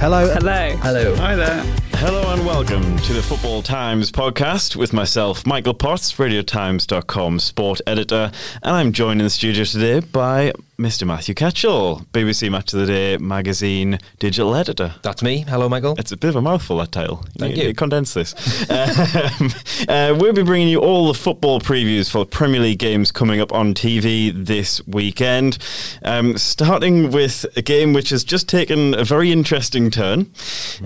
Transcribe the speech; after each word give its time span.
Hello. 0.00 0.32
Hello. 0.32 0.76
Hello. 0.76 1.16
Hi 1.16 1.34
there. 1.34 1.64
Hello 1.94 2.32
and 2.32 2.46
welcome 2.46 2.96
to 2.98 3.12
the 3.12 3.20
Football 3.20 3.62
Times 3.62 4.12
podcast 4.12 4.76
with 4.76 4.92
myself, 4.92 5.44
Michael 5.44 5.74
Potts, 5.74 6.12
RadioTimes.com 6.12 7.40
sport 7.40 7.80
editor, 7.84 8.30
and 8.62 8.76
I'm 8.76 8.92
joined 8.92 9.20
in 9.20 9.24
the 9.24 9.30
studio 9.30 9.64
today 9.64 9.98
by 9.98 10.52
Mr. 10.78 11.04
Matthew 11.04 11.34
Ketchell, 11.34 12.06
BBC 12.12 12.48
Match 12.52 12.72
of 12.72 12.78
the 12.78 12.86
Day 12.86 13.16
magazine 13.16 13.98
digital 14.20 14.54
editor. 14.54 14.94
That's 15.02 15.24
me. 15.24 15.38
Hello, 15.40 15.68
Michael. 15.68 15.96
It's 15.98 16.12
a 16.12 16.16
bit 16.16 16.28
of 16.28 16.36
a 16.36 16.40
mouthful, 16.40 16.76
that 16.76 16.92
title. 16.92 17.24
Thank 17.36 17.56
you. 17.56 17.74
Condense 17.74 18.14
this. 18.14 18.32
um, 18.70 19.50
uh, 19.88 20.16
we'll 20.16 20.32
be 20.32 20.44
bringing 20.44 20.68
you 20.68 20.78
all 20.78 21.08
the 21.08 21.18
football 21.18 21.58
previews 21.58 22.08
for 22.08 22.24
Premier 22.24 22.60
League 22.60 22.78
games 22.78 23.10
coming 23.10 23.40
up 23.40 23.52
on 23.52 23.74
TV 23.74 24.32
this 24.32 24.80
weekend. 24.86 25.58
Um, 26.04 26.38
starting 26.38 27.10
with 27.10 27.44
a 27.56 27.62
game 27.62 27.92
which 27.92 28.10
has 28.10 28.22
just 28.22 28.48
taken 28.48 28.94
a 28.94 29.02
very 29.02 29.32
interesting 29.32 29.90
turn. 29.90 30.30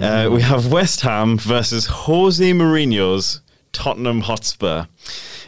Uh, 0.00 0.30
we 0.32 0.40
have 0.40 0.72
West 0.72 1.02
Ham 1.02 1.36
versus 1.36 1.84
Jose 1.84 2.50
Mourinho's 2.50 3.42
Tottenham 3.72 4.22
Hotspur. 4.22 4.86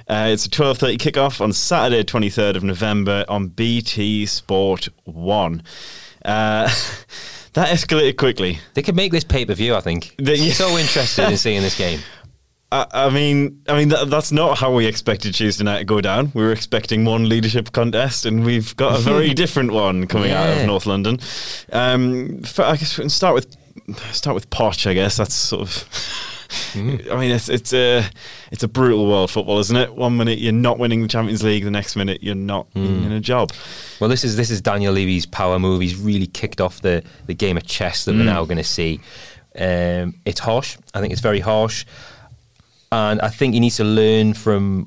Uh, 0.06 0.28
it's 0.30 0.46
a 0.46 0.50
12.30 0.50 0.98
kickoff 0.98 1.40
on 1.40 1.52
Saturday, 1.52 2.04
23rd 2.04 2.56
of 2.56 2.64
November 2.64 3.24
on 3.28 3.48
BT 3.48 4.26
Sport 4.26 4.88
1. 5.04 5.62
Uh, 6.24 6.68
that 7.54 7.68
escalated 7.68 8.16
quickly. 8.16 8.58
They 8.74 8.82
could 8.82 8.96
make 8.96 9.12
this 9.12 9.24
pay 9.24 9.44
per 9.46 9.54
view. 9.54 9.74
I 9.74 9.80
think. 9.80 10.14
The- 10.18 10.36
yeah. 10.36 10.52
so 10.52 10.76
interested 10.76 11.30
in 11.30 11.36
seeing 11.36 11.62
this 11.62 11.76
game. 11.76 12.00
I, 12.72 12.86
I 12.92 13.10
mean, 13.10 13.62
I 13.68 13.76
mean 13.76 13.88
that, 13.90 14.10
that's 14.10 14.32
not 14.32 14.58
how 14.58 14.74
we 14.74 14.86
expected 14.86 15.34
Tuesday 15.34 15.64
night 15.64 15.78
to 15.78 15.84
go 15.84 16.00
down. 16.00 16.32
We 16.34 16.42
were 16.42 16.52
expecting 16.52 17.04
one 17.04 17.28
leadership 17.28 17.72
contest, 17.72 18.26
and 18.26 18.44
we've 18.44 18.74
got 18.76 18.98
a 18.98 19.02
very 19.02 19.32
different 19.34 19.72
one 19.72 20.06
coming 20.06 20.32
out 20.32 20.58
of 20.58 20.66
North 20.66 20.86
London. 20.86 21.20
Um, 21.72 22.42
I 22.58 22.76
guess 22.76 22.98
we 22.98 23.02
can 23.02 23.10
start 23.10 23.34
with 23.34 23.56
start 24.12 24.34
with 24.34 24.50
Poch. 24.50 24.86
I 24.88 24.94
guess 24.94 25.16
that's 25.16 25.34
sort 25.34 25.62
of. 25.62 26.30
Hmm. 26.72 26.96
I 27.10 27.16
mean, 27.16 27.30
it's 27.30 27.48
it's 27.48 27.72
a 27.72 28.04
it's 28.50 28.62
a 28.62 28.68
brutal 28.68 29.08
world 29.08 29.30
football, 29.30 29.58
isn't 29.60 29.76
it? 29.76 29.94
One 29.94 30.16
minute 30.16 30.38
you're 30.38 30.52
not 30.52 30.78
winning 30.78 31.02
the 31.02 31.08
Champions 31.08 31.42
League, 31.42 31.64
the 31.64 31.70
next 31.70 31.96
minute 31.96 32.22
you're 32.22 32.34
not 32.34 32.66
hmm. 32.72 33.04
in 33.04 33.12
a 33.12 33.20
job. 33.20 33.52
Well, 34.00 34.10
this 34.10 34.24
is 34.24 34.36
this 34.36 34.50
is 34.50 34.60
Daniel 34.60 34.92
Levy's 34.92 35.26
power 35.26 35.58
move. 35.58 35.80
He's 35.80 35.96
really 35.96 36.26
kicked 36.26 36.60
off 36.60 36.80
the 36.80 37.02
the 37.26 37.34
game 37.34 37.56
of 37.56 37.66
chess 37.66 38.04
that 38.04 38.12
we're 38.12 38.20
hmm. 38.20 38.26
now 38.26 38.44
going 38.44 38.58
to 38.58 38.64
see. 38.64 39.00
Um, 39.56 40.14
it's 40.24 40.40
harsh. 40.40 40.76
I 40.94 41.00
think 41.00 41.12
it's 41.12 41.22
very 41.22 41.40
harsh. 41.40 41.84
And 42.92 43.20
I 43.22 43.28
think 43.28 43.54
he 43.54 43.60
needs 43.60 43.76
to 43.78 43.84
learn 43.84 44.34
from 44.34 44.84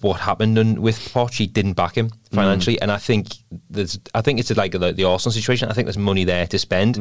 what 0.00 0.14
happened 0.14 0.58
and 0.58 0.80
with 0.80 0.98
Poch. 0.98 1.36
He 1.36 1.46
didn't 1.46 1.74
back 1.74 1.96
him 1.96 2.10
financially, 2.32 2.80
and 2.80 2.90
I 2.90 2.96
think 2.96 3.28
there's. 3.70 3.96
I 4.12 4.22
think 4.22 4.40
it's 4.40 4.50
like 4.56 4.72
the, 4.72 4.92
the 4.92 5.04
Arsenal 5.04 5.32
situation. 5.32 5.68
I 5.68 5.72
think 5.72 5.86
there's 5.86 5.98
money 5.98 6.24
there 6.24 6.48
to 6.48 6.58
spend. 6.58 6.96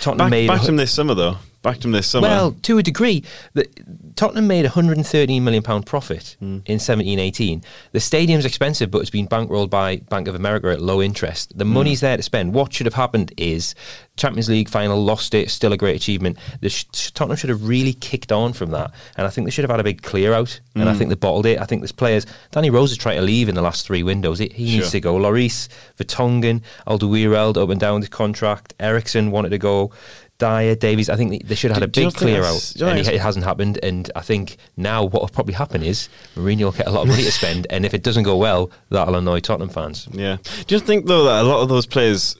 Tottenham 0.00 0.26
Back, 0.26 0.30
made 0.30 0.46
backed 0.46 0.68
him 0.68 0.76
this 0.76 0.92
summer 0.92 1.14
though. 1.14 1.38
Backed 1.64 1.84
him 1.84 1.90
this 1.90 2.06
summer. 2.06 2.28
Well, 2.28 2.52
to 2.62 2.78
a 2.78 2.82
degree, 2.84 3.24
the, 3.54 3.66
Tottenham 4.14 4.46
made 4.46 4.64
a 4.66 4.68
113 4.68 5.42
million 5.42 5.62
pound 5.64 5.86
profit 5.86 6.36
Hmm. 6.38 6.58
in 6.66 6.78
17-18. 6.78 7.64
The 7.92 7.98
stadium's 8.00 8.44
expensive, 8.44 8.90
but 8.92 8.98
it's 9.00 9.10
been 9.10 9.26
bankrolled 9.26 9.70
by 9.70 9.96
Bank 9.96 10.28
of 10.28 10.34
America 10.36 10.68
at 10.70 10.80
low 10.80 11.02
interest. 11.02 11.50
Hmm. 11.52 11.58
The 11.58 11.64
money's 11.64 12.00
there 12.00 12.16
to 12.16 12.22
spend. 12.22 12.54
What 12.54 12.72
should 12.72 12.86
have 12.86 12.94
happened 12.94 13.32
is 13.38 13.74
Champions 14.16 14.48
League 14.48 14.68
final, 14.68 15.02
lost 15.02 15.34
it, 15.34 15.50
still 15.50 15.72
a 15.72 15.76
great 15.76 15.96
achievement. 15.96 16.38
The 16.60 16.68
sh- 16.68 16.84
Tottenham 17.14 17.36
should 17.36 17.50
have 17.50 17.66
really 17.66 17.94
kicked 17.94 18.30
on 18.30 18.52
from 18.52 18.70
that, 18.70 18.92
and 19.16 19.26
I 19.26 19.30
think 19.30 19.46
they 19.46 19.50
should 19.50 19.64
have 19.64 19.70
had 19.70 19.80
a 19.80 19.84
big 19.84 20.02
clear 20.02 20.32
out. 20.34 20.60
And 20.74 20.84
Hmm. 20.84 20.88
I 20.90 20.94
think 20.94 21.08
they 21.08 21.16
bottled 21.16 21.46
it. 21.46 21.58
I 21.60 21.64
think 21.64 21.80
there's 21.80 21.90
players. 21.92 22.26
Danny 22.52 22.68
Rose 22.70 22.90
has 22.90 22.98
tried 22.98 23.14
to 23.16 23.22
leave 23.22 23.48
in 23.48 23.54
the 23.54 23.62
last 23.62 23.86
three 23.86 24.02
windows. 24.02 24.38
He, 24.38 24.50
he 24.54 24.76
needs 24.76 24.90
to 24.90 25.00
go. 25.00 25.16
Lloris, 25.16 25.68
Vertonghen, 25.98 26.60
Alderweireld 26.86 27.56
up 27.56 27.70
and 27.70 27.80
down 27.80 28.02
his 28.02 28.10
contract. 28.10 28.74
Eriksen 28.78 29.30
wanted 29.30 29.48
to 29.50 29.58
go. 29.58 29.90
Dier, 30.38 30.74
Davies. 30.74 31.08
I 31.08 31.16
think 31.16 31.46
they- 31.46 31.54
should 31.54 31.70
have 31.70 31.80
had 31.80 31.92
do 31.92 32.02
a 32.02 32.06
big 32.06 32.14
clear 32.14 32.42
out, 32.44 32.74
and 32.80 32.98
it, 32.98 33.08
it 33.08 33.20
hasn't 33.20 33.44
happened. 33.44 33.78
And 33.82 34.10
I 34.16 34.20
think 34.20 34.56
now 34.76 35.04
what 35.04 35.22
will 35.22 35.28
probably 35.28 35.54
happen 35.54 35.82
is 35.82 36.08
Mourinho 36.36 36.64
will 36.64 36.72
get 36.72 36.86
a 36.88 36.90
lot 36.90 37.02
of 37.02 37.08
money 37.08 37.22
to 37.22 37.32
spend, 37.40 37.66
and 37.70 37.86
if 37.86 37.94
it 37.94 38.02
doesn't 38.02 38.24
go 38.24 38.36
well, 38.36 38.70
that'll 38.90 39.14
annoy 39.14 39.40
Tottenham 39.40 39.68
fans. 39.68 40.08
Yeah. 40.12 40.38
Do 40.66 40.74
you 40.74 40.80
think 40.80 41.06
though 41.06 41.24
that 41.24 41.42
a 41.44 41.48
lot 41.48 41.60
of 41.62 41.68
those 41.68 41.86
players, 41.86 42.36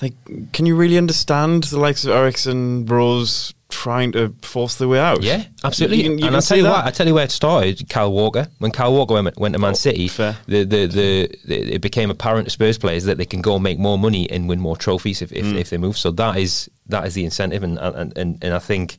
like, 0.00 0.14
can 0.52 0.66
you 0.66 0.74
really 0.74 0.98
understand 0.98 1.64
the 1.64 1.78
likes 1.78 2.04
of 2.04 2.10
Eriksen, 2.10 2.86
Rose 2.86 3.52
trying 3.72 4.12
to 4.12 4.34
force 4.42 4.76
their 4.76 4.86
way 4.88 5.00
out? 5.00 5.22
Yeah, 5.22 5.44
absolutely. 5.64 6.04
You 6.04 6.10
you 6.16 6.26
and 6.26 6.36
I'll 6.36 6.42
tell 6.42 6.56
you 6.58 6.62
that. 6.64 6.70
what, 6.70 6.84
I 6.86 6.90
tell 6.90 7.06
you 7.08 7.14
where 7.14 7.24
it 7.24 7.30
started. 7.32 7.88
Kyle 7.88 8.12
Walker, 8.12 8.46
when 8.58 8.70
Kyle 8.70 8.92
Walker 8.92 9.14
went, 9.14 9.36
went 9.38 9.54
to 9.54 9.58
Man 9.58 9.70
Oh, 9.72 9.74
City, 9.74 10.08
the, 10.08 10.36
the, 10.46 10.64
the, 10.64 10.86
the 11.46 11.74
it 11.74 11.80
became 11.80 12.10
apparent 12.10 12.46
to 12.46 12.50
Spurs 12.50 12.78
players 12.78 13.04
that 13.04 13.16
they 13.18 13.24
can 13.24 13.40
go 13.42 13.54
and 13.54 13.62
make 13.64 13.78
more 13.78 13.98
money 13.98 14.30
and 14.30 14.48
win 14.48 14.60
more 14.60 14.76
trophies 14.76 15.22
if, 15.22 15.32
if, 15.32 15.44
Mm. 15.46 15.56
if 15.58 15.70
they 15.70 15.78
move. 15.78 15.96
So 15.98 16.10
that 16.12 16.36
is 16.36 16.70
that 16.88 17.06
is 17.06 17.14
the 17.14 17.24
incentive, 17.24 17.62
and 17.62 17.78
and 17.78 18.16
and, 18.16 18.38
and 18.44 18.54
I 18.54 18.58
think. 18.60 18.96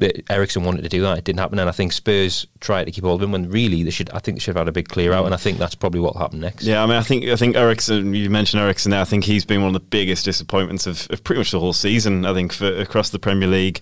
That 0.00 0.22
Eriksen 0.30 0.62
wanted 0.62 0.82
to 0.82 0.88
do 0.88 1.02
that. 1.02 1.18
It 1.18 1.24
didn't 1.24 1.40
happen, 1.40 1.58
and 1.58 1.68
I 1.68 1.72
think 1.72 1.92
Spurs 1.92 2.46
tried 2.60 2.84
to 2.84 2.92
keep 2.92 3.02
hold 3.02 3.20
of 3.20 3.24
him. 3.26 3.32
When 3.32 3.50
really, 3.50 3.82
they 3.82 3.90
should. 3.90 4.08
I 4.10 4.20
think 4.20 4.36
they 4.36 4.40
should 4.40 4.54
have 4.54 4.60
had 4.64 4.68
a 4.68 4.72
big 4.72 4.88
clear 4.88 5.12
out, 5.12 5.24
and 5.24 5.34
I 5.34 5.38
think 5.38 5.58
that's 5.58 5.74
probably 5.74 5.98
what 5.98 6.14
happened 6.14 6.40
next. 6.40 6.62
Yeah, 6.62 6.84
I 6.84 6.86
mean, 6.86 6.94
I 6.94 7.02
think 7.02 7.24
I 7.24 7.34
think 7.34 7.56
Eriksen. 7.56 8.14
You 8.14 8.30
mentioned 8.30 8.62
Eriksen 8.62 8.90
there. 8.92 9.00
I 9.00 9.04
think 9.04 9.24
he's 9.24 9.44
been 9.44 9.60
one 9.60 9.68
of 9.68 9.74
the 9.74 9.80
biggest 9.80 10.24
disappointments 10.24 10.86
of, 10.86 11.08
of 11.10 11.24
pretty 11.24 11.40
much 11.40 11.50
the 11.50 11.58
whole 11.58 11.72
season. 11.72 12.24
I 12.24 12.32
think 12.32 12.52
for 12.52 12.72
across 12.76 13.10
the 13.10 13.18
Premier 13.18 13.48
League. 13.48 13.80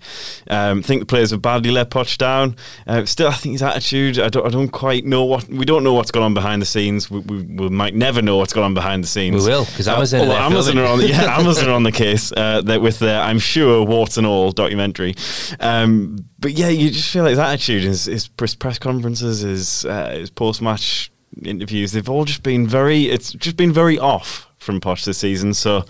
Um, 0.48 0.78
I 0.78 0.82
think 0.82 1.00
the 1.02 1.06
players 1.06 1.32
have 1.32 1.42
badly 1.42 1.70
let 1.70 1.90
Poch 1.90 2.16
down. 2.16 2.56
Uh, 2.86 3.04
still, 3.04 3.28
I 3.28 3.34
think 3.34 3.52
his 3.52 3.62
attitude. 3.62 4.18
I 4.18 4.30
don't. 4.30 4.46
I 4.46 4.48
don't 4.48 4.70
quite 4.70 5.04
know 5.04 5.22
what 5.22 5.46
we 5.48 5.66
don't 5.66 5.84
know 5.84 5.92
what's 5.92 6.10
going 6.10 6.24
on 6.24 6.32
behind 6.32 6.62
the 6.62 6.66
scenes. 6.66 7.10
We, 7.10 7.18
we, 7.20 7.42
we 7.42 7.68
might 7.68 7.94
never 7.94 8.22
know 8.22 8.38
what's 8.38 8.54
going 8.54 8.64
on 8.64 8.72
behind 8.72 9.04
the 9.04 9.08
scenes. 9.08 9.44
We 9.44 9.50
will, 9.50 9.66
'cause 9.66 9.86
Uh, 9.86 9.96
Amazon 9.96 10.20
are 10.22 10.28
well, 10.28 10.36
Amazon 10.50 10.78
are 10.78 10.86
on. 10.86 10.98
The, 11.00 11.08
yeah, 11.08 11.24
Amazon 11.38 11.68
are 11.68 11.72
on 11.72 11.82
the 11.82 11.92
case. 11.92 12.32
Uh, 12.32 12.62
that 12.62 12.80
with 12.80 13.00
their, 13.00 13.20
I'm 13.20 13.38
sure, 13.38 13.84
warts 13.84 14.16
and 14.16 14.26
all 14.26 14.50
documentary. 14.50 15.14
Um, 15.60 16.05
but 16.38 16.52
yeah, 16.52 16.68
you 16.68 16.90
just 16.90 17.10
feel 17.10 17.22
like 17.22 17.30
his 17.30 17.38
attitude, 17.38 17.82
his, 17.82 18.04
his 18.06 18.28
press 18.28 18.78
conferences, 18.78 19.40
his 19.40 19.84
uh, 19.84 20.10
his 20.10 20.30
post 20.30 20.62
match 20.62 21.10
interviews, 21.42 21.92
they've 21.92 22.08
all 22.08 22.24
just 22.24 22.42
been 22.42 22.66
very. 22.66 23.04
It's 23.04 23.32
just 23.32 23.56
been 23.56 23.72
very 23.72 23.98
off 23.98 24.46
from 24.66 24.80
Poch 24.80 25.04
this 25.04 25.18
season. 25.18 25.54
So 25.54 25.84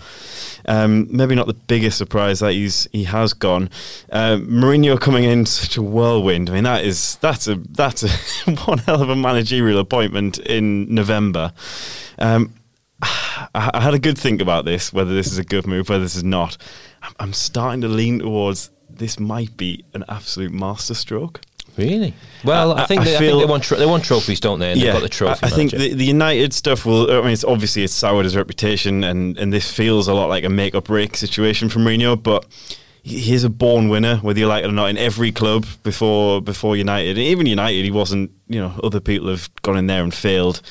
um, 0.65 1.07
maybe 1.09 1.35
not 1.35 1.47
the 1.47 1.53
biggest 1.53 1.97
surprise 1.97 2.39
that 2.39 2.53
he's 2.53 2.87
he 2.91 3.03
has 3.05 3.33
gone. 3.33 3.69
Uh, 4.11 4.37
Mourinho 4.37 4.99
coming 4.99 5.23
in 5.23 5.45
such 5.45 5.75
a 5.75 5.81
whirlwind. 5.81 6.49
I 6.49 6.53
mean, 6.53 6.63
that 6.63 6.85
is 6.85 7.17
that's 7.17 7.47
a 7.47 7.55
that's 7.55 8.03
a 8.03 8.51
one 8.65 8.77
hell 8.79 9.01
of 9.01 9.09
a 9.09 9.15
managerial 9.15 9.79
appointment 9.79 10.37
in 10.39 10.93
November. 10.93 11.51
Um, 12.19 12.53
I, 13.01 13.71
I 13.73 13.81
had 13.81 13.93
a 13.93 13.99
good 13.99 14.17
think 14.17 14.41
about 14.41 14.65
this, 14.65 14.93
whether 14.93 15.13
this 15.13 15.27
is 15.27 15.37
a 15.37 15.43
good 15.43 15.67
move, 15.67 15.89
whether 15.89 16.03
this 16.03 16.15
is 16.15 16.23
not. 16.23 16.57
I'm 17.19 17.33
starting 17.33 17.81
to 17.81 17.87
lean 17.87 18.19
towards 18.19 18.69
this 18.97 19.19
might 19.19 19.55
be 19.57 19.83
an 19.93 20.03
absolute 20.09 20.51
masterstroke. 20.51 21.41
Really? 21.77 22.13
Well, 22.43 22.73
I, 22.73 22.83
I- 22.83 22.85
think 22.87 23.01
I 23.01 23.03
they, 23.05 23.15
I 23.15 23.19
think 23.19 23.39
they 23.39 23.45
want 23.45 23.69
they 23.69 23.85
want 23.85 24.03
trophies, 24.03 24.39
don't 24.39 24.57
they? 24.59 24.71
And 24.71 24.81
they've 24.81 24.93
got 24.93 25.01
the 25.03 25.09
trophy. 25.09 25.39
I, 25.43 25.47
I 25.47 25.49
think 25.51 25.71
the, 25.71 25.93
the 25.93 26.05
United 26.05 26.53
stuff 26.53 26.85
will. 26.85 27.11
I 27.11 27.21
mean, 27.21 27.31
it's 27.31 27.43
obviously 27.43 27.83
it's 27.83 27.93
soured 27.93 28.25
his 28.25 28.35
reputation, 28.35 29.03
and 29.03 29.37
and 29.37 29.53
this 29.53 29.71
feels 29.71 30.07
a 30.07 30.13
lot 30.13 30.27
like 30.27 30.43
a 30.43 30.49
make 30.49 30.73
or 30.73 30.81
break 30.81 31.15
situation 31.15 31.69
for 31.69 31.79
Mourinho. 31.79 32.21
But 32.21 32.45
he's 33.03 33.43
a 33.43 33.49
born 33.49 33.89
winner, 33.89 34.17
whether 34.17 34.39
you 34.39 34.47
like 34.47 34.63
it 34.63 34.67
or 34.69 34.71
not. 34.71 34.89
In 34.89 34.97
every 34.97 35.31
club 35.31 35.65
before 35.83 36.41
before 36.41 36.75
United, 36.75 37.17
even 37.19 37.45
United, 37.45 37.83
he 37.85 37.91
wasn't. 37.91 38.31
You 38.49 38.61
know, 38.61 38.79
other 38.83 38.99
people 38.99 39.29
have 39.29 39.49
gone 39.61 39.77
in 39.77 39.87
there 39.87 40.03
and 40.03 40.13
failed. 40.13 40.61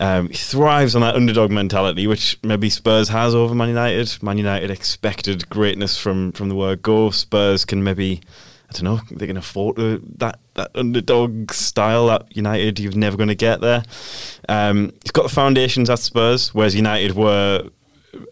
Um, 0.00 0.28
he 0.28 0.34
thrives 0.34 0.94
on 0.94 1.02
that 1.02 1.14
underdog 1.14 1.50
mentality, 1.50 2.06
which 2.06 2.38
maybe 2.42 2.68
Spurs 2.68 3.08
has 3.08 3.34
over 3.34 3.54
Man 3.54 3.68
United. 3.68 4.22
Man 4.22 4.38
United 4.38 4.70
expected 4.70 5.48
greatness 5.48 5.98
from 5.98 6.32
from 6.32 6.48
the 6.48 6.54
word 6.54 6.82
go. 6.82 7.10
Spurs 7.10 7.64
can 7.64 7.82
maybe. 7.82 8.20
I 8.68 8.72
don't 8.72 8.84
know. 8.84 9.00
They 9.10 9.26
can 9.26 9.36
afford 9.36 9.76
to, 9.76 10.02
that 10.16 10.40
that 10.54 10.70
underdog 10.74 11.52
style 11.52 12.06
that 12.06 12.34
United 12.34 12.80
you're 12.80 12.92
never 12.92 13.16
going 13.16 13.28
to 13.28 13.34
get 13.34 13.60
there. 13.60 13.82
Um, 14.48 14.92
he's 15.02 15.10
got 15.10 15.24
the 15.24 15.28
foundations 15.28 15.90
at 15.90 15.98
Spurs, 15.98 16.54
whereas 16.54 16.74
United 16.74 17.14
were 17.14 17.68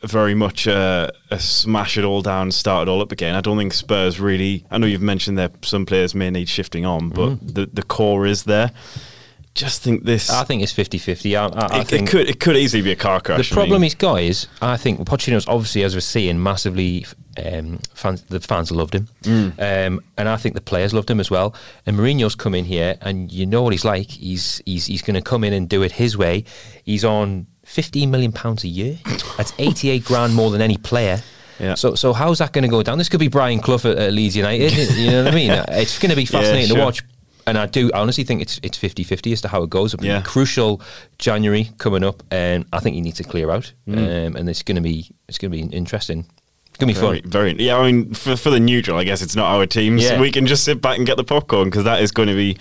very 0.02 0.34
much 0.34 0.66
a, 0.66 1.10
a 1.30 1.38
smash 1.38 1.97
it 1.97 2.04
all 2.04 2.22
down, 2.22 2.50
start 2.50 2.88
it 2.88 2.91
all 2.91 3.00
up 3.00 3.12
again. 3.12 3.34
I 3.34 3.41
don't 3.41 3.56
think 3.59 3.72
Spurs 3.72 4.21
really. 4.21 4.65
I 4.71 4.78
know 4.78 4.86
you've 4.86 5.00
mentioned 5.03 5.38
that 5.38 5.65
some 5.65 5.86
players 5.86 6.15
may 6.15 6.30
need 6.30 6.48
shifting 6.48 6.84
on, 6.86 7.09
but 7.10 7.36
the 7.54 7.66
the 7.72 7.82
core 7.82 8.27
is 8.27 8.44
there. 8.44 8.72
Just 9.53 9.82
think 9.82 10.04
this. 10.04 10.30
I 10.30 10.44
think 10.44 10.62
it's 10.62 10.72
50-50. 10.72 11.34
I, 11.36 11.47
I, 11.47 11.78
I 11.78 11.80
it, 11.80 11.88
think 11.88 12.09
it 12.09 12.10
could 12.10 12.28
it 12.30 12.41
could 12.41 12.56
easily 12.56 12.82
be 12.82 12.92
a 12.92 12.97
car 12.97 13.21
crash. 13.21 13.48
the 13.48 13.54
I 13.54 13.56
problem 13.56 13.80
mean. 13.80 13.86
he's 13.86 13.97
got 13.97 14.21
is 14.22 14.47
I 14.62 14.77
think 14.77 15.00
Pochettino's 15.00 15.48
obviously, 15.48 15.82
as 15.82 15.94
we're 15.94 16.00
seeing, 16.00 16.41
massively 16.41 17.04
um, 17.44 17.80
fans. 17.92 18.22
The 18.22 18.38
fans 18.41 18.71
loved 18.71 18.94
him, 18.94 19.09
Mm. 19.22 19.86
um, 19.88 20.00
and 20.16 20.28
I 20.28 20.36
think 20.36 20.54
the 20.54 20.60
players 20.60 20.94
loved 20.94 21.10
him 21.10 21.18
as 21.18 21.32
well. 21.32 21.54
And 21.84 21.97
Mourinho's 21.98 22.36
come 22.36 22.54
in 22.54 22.65
here, 22.66 22.97
and 23.00 23.32
you 23.32 23.44
know 23.44 23.62
what 23.62 23.72
he's 23.72 23.84
like. 23.84 24.09
He's 24.10 24.62
he's 24.66 24.86
he's 24.86 25.03
going 25.03 25.15
to 25.16 25.22
come 25.22 25.42
in 25.42 25.53
and 25.53 25.68
do 25.68 25.82
it 25.82 25.92
his 25.92 26.16
way. 26.16 26.44
He's 26.84 27.04
on 27.04 27.48
fifteen 27.70 28.10
million 28.10 28.32
pounds 28.32 28.64
a 28.64 28.68
year. 28.68 28.98
That's 29.36 29.52
eighty 29.58 29.90
eight 29.90 30.04
grand 30.04 30.34
more 30.34 30.50
than 30.50 30.60
any 30.60 30.76
player. 30.76 31.22
Yeah. 31.58 31.74
So, 31.74 31.94
so 31.94 32.12
how's 32.14 32.38
that 32.38 32.52
going 32.54 32.62
to 32.62 32.68
go 32.70 32.82
down? 32.82 32.96
This 32.96 33.10
could 33.10 33.20
be 33.20 33.28
Brian 33.28 33.60
Clough 33.60 33.84
at, 33.84 33.98
at 33.98 34.12
Leeds 34.14 34.34
United. 34.34 34.72
you 34.96 35.10
know 35.10 35.24
what 35.24 35.32
I 35.32 35.34
mean? 35.36 35.50
It's 35.68 35.98
going 35.98 36.08
to 36.08 36.16
be 36.16 36.24
fascinating 36.24 36.68
sure. 36.68 36.78
to 36.78 36.82
watch. 36.84 37.02
And 37.46 37.58
I 37.58 37.66
do 37.66 37.90
I 37.92 37.98
honestly 38.00 38.24
think 38.24 38.40
it's 38.42 38.58
it's 38.62 38.78
50-50 38.78 39.32
as 39.32 39.40
to 39.42 39.48
how 39.48 39.62
it 39.62 39.70
goes. 39.70 39.94
A 39.94 39.98
Yeah. 40.00 40.22
crucial 40.22 40.80
January 41.18 41.70
coming 41.78 42.02
up, 42.04 42.22
and 42.30 42.64
I 42.72 42.80
think 42.80 42.94
he 42.94 43.00
needs 43.02 43.18
to 43.18 43.24
clear 43.24 43.50
out. 43.50 43.72
Mm. 43.86 44.26
Um, 44.28 44.36
and 44.36 44.48
it's 44.48 44.62
going 44.62 44.76
to 44.76 44.82
be 44.82 45.10
it's 45.28 45.38
going 45.38 45.52
to 45.52 45.56
be 45.58 45.76
interesting. 45.76 46.24
Gonna 46.80 46.92
be 46.92 46.98
very, 46.98 47.21
fun. 47.21 47.30
Very, 47.30 47.53
yeah. 47.62 47.77
I 47.77 47.91
mean, 47.91 48.12
for, 48.15 48.36
for 48.36 48.50
the 48.50 48.59
neutral, 48.60 48.97
I 48.98 49.04
guess 49.04 49.22
it's 49.22 49.36
not 49.36 49.47
our 49.47 49.66
team, 49.66 50.00
so 50.00 50.15
Yeah. 50.15 50.21
we 50.21 50.30
can 50.32 50.47
just 50.47 50.65
sit 50.65 50.80
back 50.80 50.97
and 50.98 51.06
get 51.06 51.16
the 51.16 51.24
popcorn 51.24 51.71
because 51.71 51.84
that 51.84 52.03
is 52.03 52.10
going 52.10 52.28
to 52.28 52.34
be 52.34 52.56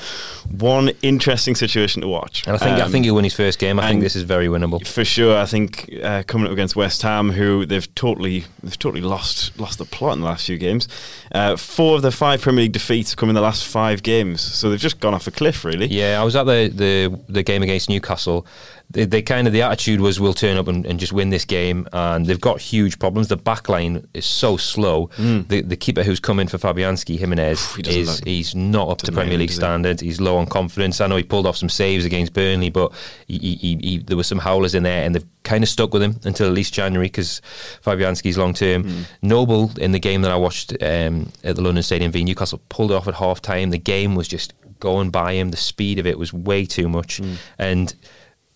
one 0.50 0.92
interesting 1.02 1.56
situation 1.56 2.02
to 2.02 2.08
watch. 2.08 2.46
And 2.48 2.56
I 2.56 2.60
think 2.60 2.78
I 2.78 2.82
Um, 2.82 2.92
think 2.92 3.06
he'll 3.06 3.16
win 3.16 3.24
his 3.24 3.34
first 3.34 3.60
game. 3.60 3.80
I 3.80 3.88
think 3.88 4.02
this 4.02 4.16
is 4.16 4.24
very 4.24 4.48
winnable. 4.48 4.86
for 4.86 5.04
sure. 5.06 5.38
I 5.38 5.46
think 5.46 5.90
uh, 6.04 6.24
coming 6.28 6.48
up 6.48 6.54
against 6.54 6.76
West 6.76 7.02
Ham, 7.02 7.32
who 7.32 7.66
they've 7.66 7.94
totally 7.96 8.46
they've 8.64 8.78
totally 8.78 9.02
lost 9.02 9.58
lost 9.60 9.78
the 9.80 9.86
plot 9.86 10.14
in 10.16 10.22
the 10.22 10.28
last 10.28 10.46
few 10.46 10.58
games. 10.58 10.88
Uh, 11.32 11.56
four 11.56 11.96
of 11.96 12.02
the 12.02 12.12
five 12.12 12.42
Premier 12.42 12.64
League 12.64 12.72
defeats 12.74 13.16
come 13.16 13.30
in 13.30 13.36
the 13.36 13.42
last 13.42 13.66
five 13.66 14.04
games, 14.04 14.42
so 14.42 14.70
they've 14.70 14.80
just 14.80 15.00
gone 15.00 15.14
off 15.14 15.28
a 15.28 15.32
cliff, 15.32 15.64
really. 15.64 15.88
Yeah, 15.88 16.20
I 16.22 16.24
was 16.24 16.36
at 16.36 16.46
the 16.46 16.72
the, 16.74 17.20
the 17.32 17.44
game 17.44 17.64
against 17.64 17.90
Newcastle. 17.90 18.46
They, 18.92 19.06
they 19.06 19.22
kind 19.22 19.46
of 19.46 19.54
the 19.54 19.62
attitude 19.62 20.02
was 20.02 20.20
we'll 20.20 20.34
turn 20.34 20.58
up 20.58 20.68
and, 20.68 20.84
and 20.84 21.00
just 21.00 21.14
win 21.14 21.30
this 21.30 21.46
game, 21.46 21.88
and 21.94 22.26
they've 22.26 22.42
got 22.42 22.60
huge 22.60 22.98
problems. 22.98 23.28
The 23.28 23.38
back 23.38 23.70
line 23.70 24.08
is 24.14 24.26
so 24.26 24.58
slow. 24.58 25.10
The 25.18 25.62
the 25.62 25.76
keeper 25.78 26.04
who's 26.04 26.20
come 26.20 26.40
in 26.40 26.48
for 26.48 26.58
Fabianski 26.58 27.18
Jimenez 27.20 27.60
Mm. 27.60 27.86
He 27.86 28.00
is 28.02 28.20
he's 28.26 28.56
not 28.56 28.90
up 28.90 28.98
to 29.00 29.12
Premier 29.12 29.38
League 29.38 29.50
good, 29.50 29.54
does 29.54 29.56
he? 29.56 29.60
standards. 29.62 30.02
He's 30.02 30.20
low 30.22 30.38
on 30.38 30.48
confidence. 30.48 31.00
I 31.02 31.08
know 31.08 31.16
he 31.18 31.24
pulled 31.24 31.46
off 31.46 31.58
some 31.58 31.70
saves 31.70 32.06
against 32.06 32.34
Burnley, 32.34 32.70
but 32.70 32.92
he, 33.28 33.38
he, 33.38 33.56
he, 33.56 33.76
he, 33.82 33.98
there 34.00 34.18
were 34.18 34.24
some 34.24 34.40
howlers 34.40 34.74
in 34.76 34.84
there, 34.84 35.04
and 35.06 35.14
they've 35.16 35.26
kind 35.44 35.64
of 35.64 35.70
stuck 35.70 35.94
with 35.94 36.02
him 36.02 36.20
until 36.24 36.48
at 36.48 36.54
least 36.54 36.74
January 36.74 37.08
because 37.08 37.42
Fabianski's 37.84 38.38
long 38.38 38.54
term. 38.54 38.84
Mm. 38.84 39.04
Noble 39.22 39.72
in 39.80 39.92
the 39.92 40.00
game 40.00 40.22
that 40.24 40.32
I 40.32 40.36
watched 40.38 40.72
um, 40.82 41.32
at 41.44 41.56
the 41.56 41.62
London 41.62 41.84
Stadium 41.84 42.12
v 42.12 42.24
Newcastle 42.24 42.62
pulled 42.70 42.92
it 42.92 42.96
off 42.96 43.08
at 43.08 43.16
half 43.16 43.42
time. 43.42 43.70
The 43.70 43.78
game 43.78 44.16
was 44.16 44.28
just 44.28 44.54
going 44.80 45.10
by 45.12 45.34
him. 45.34 45.52
The 45.52 45.58
speed 45.58 46.00
of 46.00 46.08
it 46.08 46.18
was 46.18 46.34
way 46.34 46.66
too 46.66 46.90
much, 46.90 47.22
Mm. 47.22 47.36
and. 47.58 47.94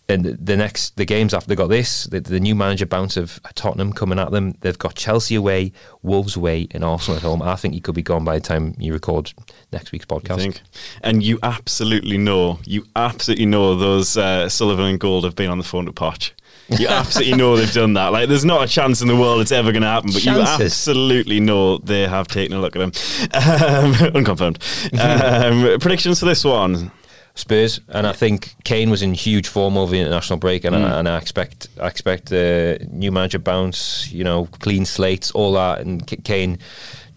And 0.09 0.25
the- 0.25 0.57
next, 0.57 0.97
the 0.97 1.05
games 1.05 1.33
after 1.33 1.47
they 1.47 1.55
got 1.55 1.69
this, 1.69 2.03
the, 2.05 2.19
the 2.19 2.39
new 2.39 2.55
manager 2.55 2.85
bounce 2.85 3.15
of 3.15 3.39
Tottenham 3.55 3.93
coming 3.93 4.19
at 4.19 4.31
them. 4.31 4.53
They've 4.59 4.77
got 4.77 4.95
Chelsea 4.95 5.35
away, 5.35 5.71
Wolves 6.01 6.35
away, 6.35 6.67
and 6.71 6.83
Arsenal 6.83 7.17
at 7.17 7.23
home. 7.23 7.41
I 7.41 7.55
think 7.55 7.73
he 7.73 7.79
could 7.79 7.95
be 7.95 8.01
gone 8.01 8.25
by 8.25 8.35
the 8.35 8.41
time 8.41 8.75
you 8.77 8.91
record 8.91 9.31
next 9.71 9.91
week's 9.93 10.05
podcast. 10.05 10.37
think, 10.37 10.61
and 11.01 11.23
you 11.23 11.39
absolutely 11.41 12.17
know, 12.17 12.59
you 12.65 12.85
absolutely 12.95 13.45
know 13.45 13.75
those 13.75 14.17
uh, 14.17 14.49
Sullivan 14.49 14.85
and 14.85 14.99
Gold 14.99 15.23
have 15.23 15.35
been 15.35 15.49
on 15.49 15.57
the 15.57 15.63
phone 15.63 15.85
to 15.85 15.93
Poch. 15.93 16.31
You 16.67 16.87
absolutely 16.89 17.35
know 17.35 17.55
they've 17.55 17.71
done 17.71 17.93
that. 17.93 18.11
Like, 18.11 18.29
there's 18.29 18.45
not 18.45 18.63
a 18.63 18.67
chance 18.67 19.01
in 19.01 19.07
the 19.07 19.15
world 19.15 19.41
it's 19.41 19.51
ever 19.51 19.71
going 19.71 19.81
to 19.83 19.87
happen, 19.87 20.11
but 20.13 20.23
you 20.23 20.31
absolutely 20.31 21.39
know 21.39 21.77
they 21.77 22.07
have 22.07 22.27
taken 22.27 22.55
a 22.55 22.59
look 22.59 22.75
at 22.75 22.81
him. 22.81 22.91
Um, 23.33 23.93
unconfirmed. 24.15 24.59
Um, 24.99 25.79
predictions 25.79 26.19
for 26.19 26.25
this 26.25 26.43
one. 26.43 26.91
Spurs, 27.35 27.79
and 27.89 28.05
I 28.05 28.13
think 28.13 28.55
Kane 28.63 28.89
was 28.91 29.01
in 29.01 29.13
huge 29.15 29.47
form 29.47 29.75
over 29.77 29.91
the 29.91 29.99
international 29.99 30.37
break, 30.37 30.63
and, 30.65 30.75
Mm. 30.75 30.85
I, 30.85 30.99
and 30.99 31.09
I 31.09 31.17
expect 31.17 31.67
I 31.81 31.87
expect 31.87 32.31
uh, 32.31 32.77
new 32.91 33.11
manager 33.11 33.39
bounce, 33.39 34.11
you 34.11 34.23
know, 34.23 34.45
clean 34.59 34.85
slates, 34.85 35.31
all 35.31 35.53
that, 35.53 35.79
and 35.81 36.05
K- 36.05 36.17
Kane 36.17 36.59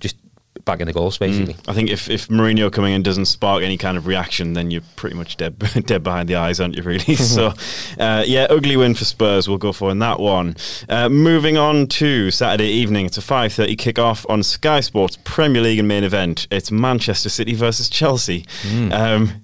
just 0.00 0.16
back 0.64 0.80
in 0.80 0.86
the 0.88 0.92
goals 0.92 1.16
basically. 1.16 1.54
I 1.68 1.74
think 1.74 1.90
if, 1.90 2.10
if 2.10 2.26
Mourinho 2.26 2.72
coming 2.72 2.92
in 2.92 3.02
doesn't 3.04 3.26
spark 3.26 3.62
any 3.62 3.76
kind 3.76 3.96
of 3.96 4.06
reaction, 4.08 4.54
then 4.54 4.72
you're 4.72 4.82
pretty 4.96 5.14
much 5.14 5.36
dead 5.36 5.56
dead 5.86 6.02
behind 6.02 6.28
the 6.28 6.34
eyes, 6.36 6.58
aren't 6.60 6.74
you? 6.76 6.82
Really. 6.82 7.14
so, 7.14 7.52
uh, 8.00 8.24
yeah, 8.26 8.46
ugly 8.50 8.76
win 8.76 8.94
for 8.94 9.04
Spurs. 9.04 9.48
We'll 9.48 9.58
go 9.58 9.70
for 9.72 9.90
in 9.92 9.98
that 10.00 10.18
one. 10.18 10.56
Uh, 10.88 11.08
moving 11.08 11.56
on 11.56 11.86
to 11.88 12.30
Saturday 12.32 12.68
evening, 12.70 13.06
it's 13.06 13.18
a 13.18 13.22
five 13.22 13.52
thirty 13.52 13.76
kickoff 13.76 14.24
on 14.30 14.42
Sky 14.42 14.80
Sports 14.80 15.18
Premier 15.24 15.62
League 15.62 15.78
and 15.78 15.86
main 15.86 16.02
event. 16.04 16.48
It's 16.50 16.70
Manchester 16.72 17.28
City 17.28 17.54
versus 17.54 17.88
Chelsea. 17.88 18.44
Um, 18.90 19.42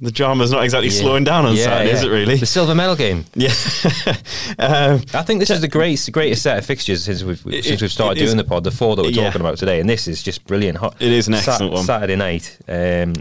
the 0.00 0.10
drama's 0.10 0.50
not 0.50 0.64
exactly 0.64 0.88
Yeah. 0.90 1.00
slowing 1.00 1.24
down 1.24 1.46
on 1.46 1.54
Yeah, 1.56 1.64
Saturday, 1.64 1.90
is 1.92 2.02
it? 2.04 2.08
Really? 2.08 2.36
The 2.36 2.46
silver 2.46 2.74
medal 2.74 2.96
game. 2.96 3.24
yeah. 3.34 3.48
um, 4.58 5.02
I 5.14 5.22
think 5.22 5.40
this 5.40 5.50
is 5.50 5.60
the 5.60 5.68
greatest, 5.68 6.10
greatest 6.12 6.42
set 6.42 6.58
of 6.58 6.66
fixtures 6.66 7.04
since 7.04 7.22
we've 7.22 7.42
It- 7.46 7.64
since 7.64 7.80
we've 7.80 7.92
started 7.92 8.18
it 8.20 8.24
is- 8.24 8.30
doing 8.30 8.38
the 8.38 8.44
pod. 8.44 8.64
The 8.64 8.70
four 8.70 8.96
that 8.96 9.02
we're 9.02 9.10
Yeah. 9.10 9.24
talking 9.26 9.40
about 9.40 9.58
today, 9.58 9.80
and 9.80 9.88
this 9.88 10.06
is 10.08 10.22
just 10.22 10.44
brilliant. 10.46 10.78
Hot- 10.78 10.96
It 11.00 11.12
is 11.12 11.28
an 11.28 11.34
excellent 11.34 11.72
one. 11.72 11.84
Saturday 11.84 12.16
night. 12.16 12.56
Um, 12.68 13.14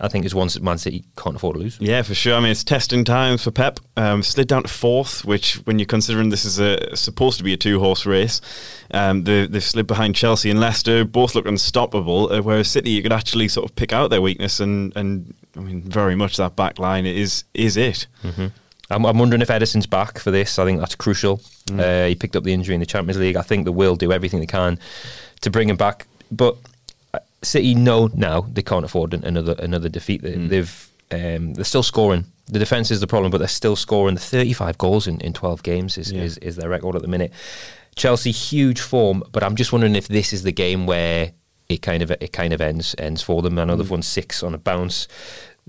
I 0.00 0.06
think 0.06 0.24
it's 0.24 0.34
one 0.34 0.46
that 0.46 0.62
Man 0.62 0.78
City 0.78 1.02
can't 1.16 1.34
afford 1.34 1.56
to 1.56 1.60
lose. 1.60 1.76
Yeah, 1.80 2.02
for 2.02 2.14
sure. 2.14 2.36
I 2.36 2.40
mean, 2.40 2.52
it's 2.52 2.62
testing 2.62 3.02
times 3.04 3.42
for 3.42 3.50
Pep. 3.50 3.80
Um, 3.96 4.22
slid 4.22 4.46
down 4.46 4.62
to 4.62 4.68
fourth, 4.68 5.24
which, 5.24 5.54
when 5.64 5.80
you're 5.80 5.86
considering 5.86 6.28
this 6.28 6.44
is 6.44 6.60
a 6.60 6.94
supposed 6.96 7.38
to 7.38 7.44
be 7.44 7.52
a 7.52 7.56
two-horse 7.56 8.06
race, 8.06 8.40
um, 8.92 9.24
they, 9.24 9.46
they've 9.48 9.62
slid 9.64 9.88
behind 9.88 10.14
Chelsea 10.14 10.50
and 10.50 10.60
Leicester. 10.60 11.04
Both 11.04 11.34
look 11.34 11.46
unstoppable. 11.46 12.32
Uh, 12.32 12.42
whereas 12.42 12.68
City, 12.70 12.90
you 12.90 13.02
could 13.02 13.12
actually 13.12 13.48
sort 13.48 13.68
of 13.68 13.74
pick 13.74 13.92
out 13.92 14.10
their 14.10 14.22
weakness, 14.22 14.60
and, 14.60 14.92
and 14.96 15.34
I 15.58 15.60
mean, 15.60 15.82
very 15.82 16.14
much 16.14 16.36
that 16.36 16.54
back 16.56 16.78
line 16.78 17.04
is 17.04 17.44
is 17.52 17.76
it. 17.76 18.06
I'm, 18.90 19.04
I'm 19.04 19.18
wondering 19.18 19.42
if 19.42 19.48
Ederson's 19.48 19.86
back 19.86 20.18
for 20.18 20.30
this. 20.30 20.58
I 20.58 20.64
think 20.64 20.80
that's 20.80 20.94
crucial. 20.94 21.38
Mm. 21.66 21.80
Uh, 21.80 22.08
he 22.08 22.14
picked 22.14 22.36
up 22.36 22.44
the 22.44 22.54
injury 22.54 22.74
in 22.74 22.80
the 22.80 22.86
Champions 22.86 23.18
League. 23.18 23.36
I 23.36 23.42
think 23.42 23.64
they 23.66 23.70
will 23.70 23.96
do 23.96 24.12
everything 24.12 24.40
they 24.40 24.46
can 24.46 24.78
to 25.42 25.50
bring 25.50 25.68
him 25.68 25.76
back. 25.76 26.06
But 26.30 26.56
uh, 27.12 27.18
City 27.42 27.74
know 27.74 28.08
now 28.14 28.42
they 28.42 28.62
can't 28.62 28.84
afford 28.86 29.12
another 29.12 29.54
another 29.58 29.88
defeat. 29.90 30.22
They, 30.22 30.32
Mm. 30.34 30.48
They've 30.48 30.88
um, 31.10 31.54
they're 31.54 31.64
still 31.64 31.82
scoring. 31.82 32.24
The 32.46 32.58
defense 32.58 32.90
is 32.90 33.00
the 33.00 33.06
problem, 33.06 33.30
but 33.30 33.38
they're 33.38 33.48
still 33.48 33.76
scoring. 33.76 34.14
The 34.14 34.20
35 34.22 34.78
goals 34.78 35.06
in, 35.06 35.20
in 35.20 35.32
12 35.34 35.62
games 35.62 35.98
is, 35.98 36.10
Yeah. 36.12 36.22
is 36.22 36.38
is 36.38 36.56
their 36.56 36.68
record 36.70 36.96
at 36.96 37.02
the 37.02 37.08
minute. 37.08 37.32
Chelsea 37.96 38.30
huge 38.30 38.80
form, 38.80 39.22
but 39.32 39.42
I'm 39.42 39.56
just 39.56 39.72
wondering 39.72 39.96
if 39.96 40.06
this 40.08 40.32
is 40.32 40.44
the 40.44 40.52
game 40.52 40.86
where 40.86 41.32
it 41.68 41.82
kind 41.82 42.02
of 42.02 42.10
it 42.10 42.32
kind 42.32 42.52
of 42.54 42.60
ends 42.62 42.94
ends 42.98 43.20
for 43.22 43.42
them. 43.42 43.58
I 43.58 43.64
know 43.64 43.74
Mm. 43.74 43.78
they've 43.78 43.90
won 43.90 44.02
six 44.02 44.42
on 44.42 44.54
a 44.54 44.58
bounce. 44.58 45.08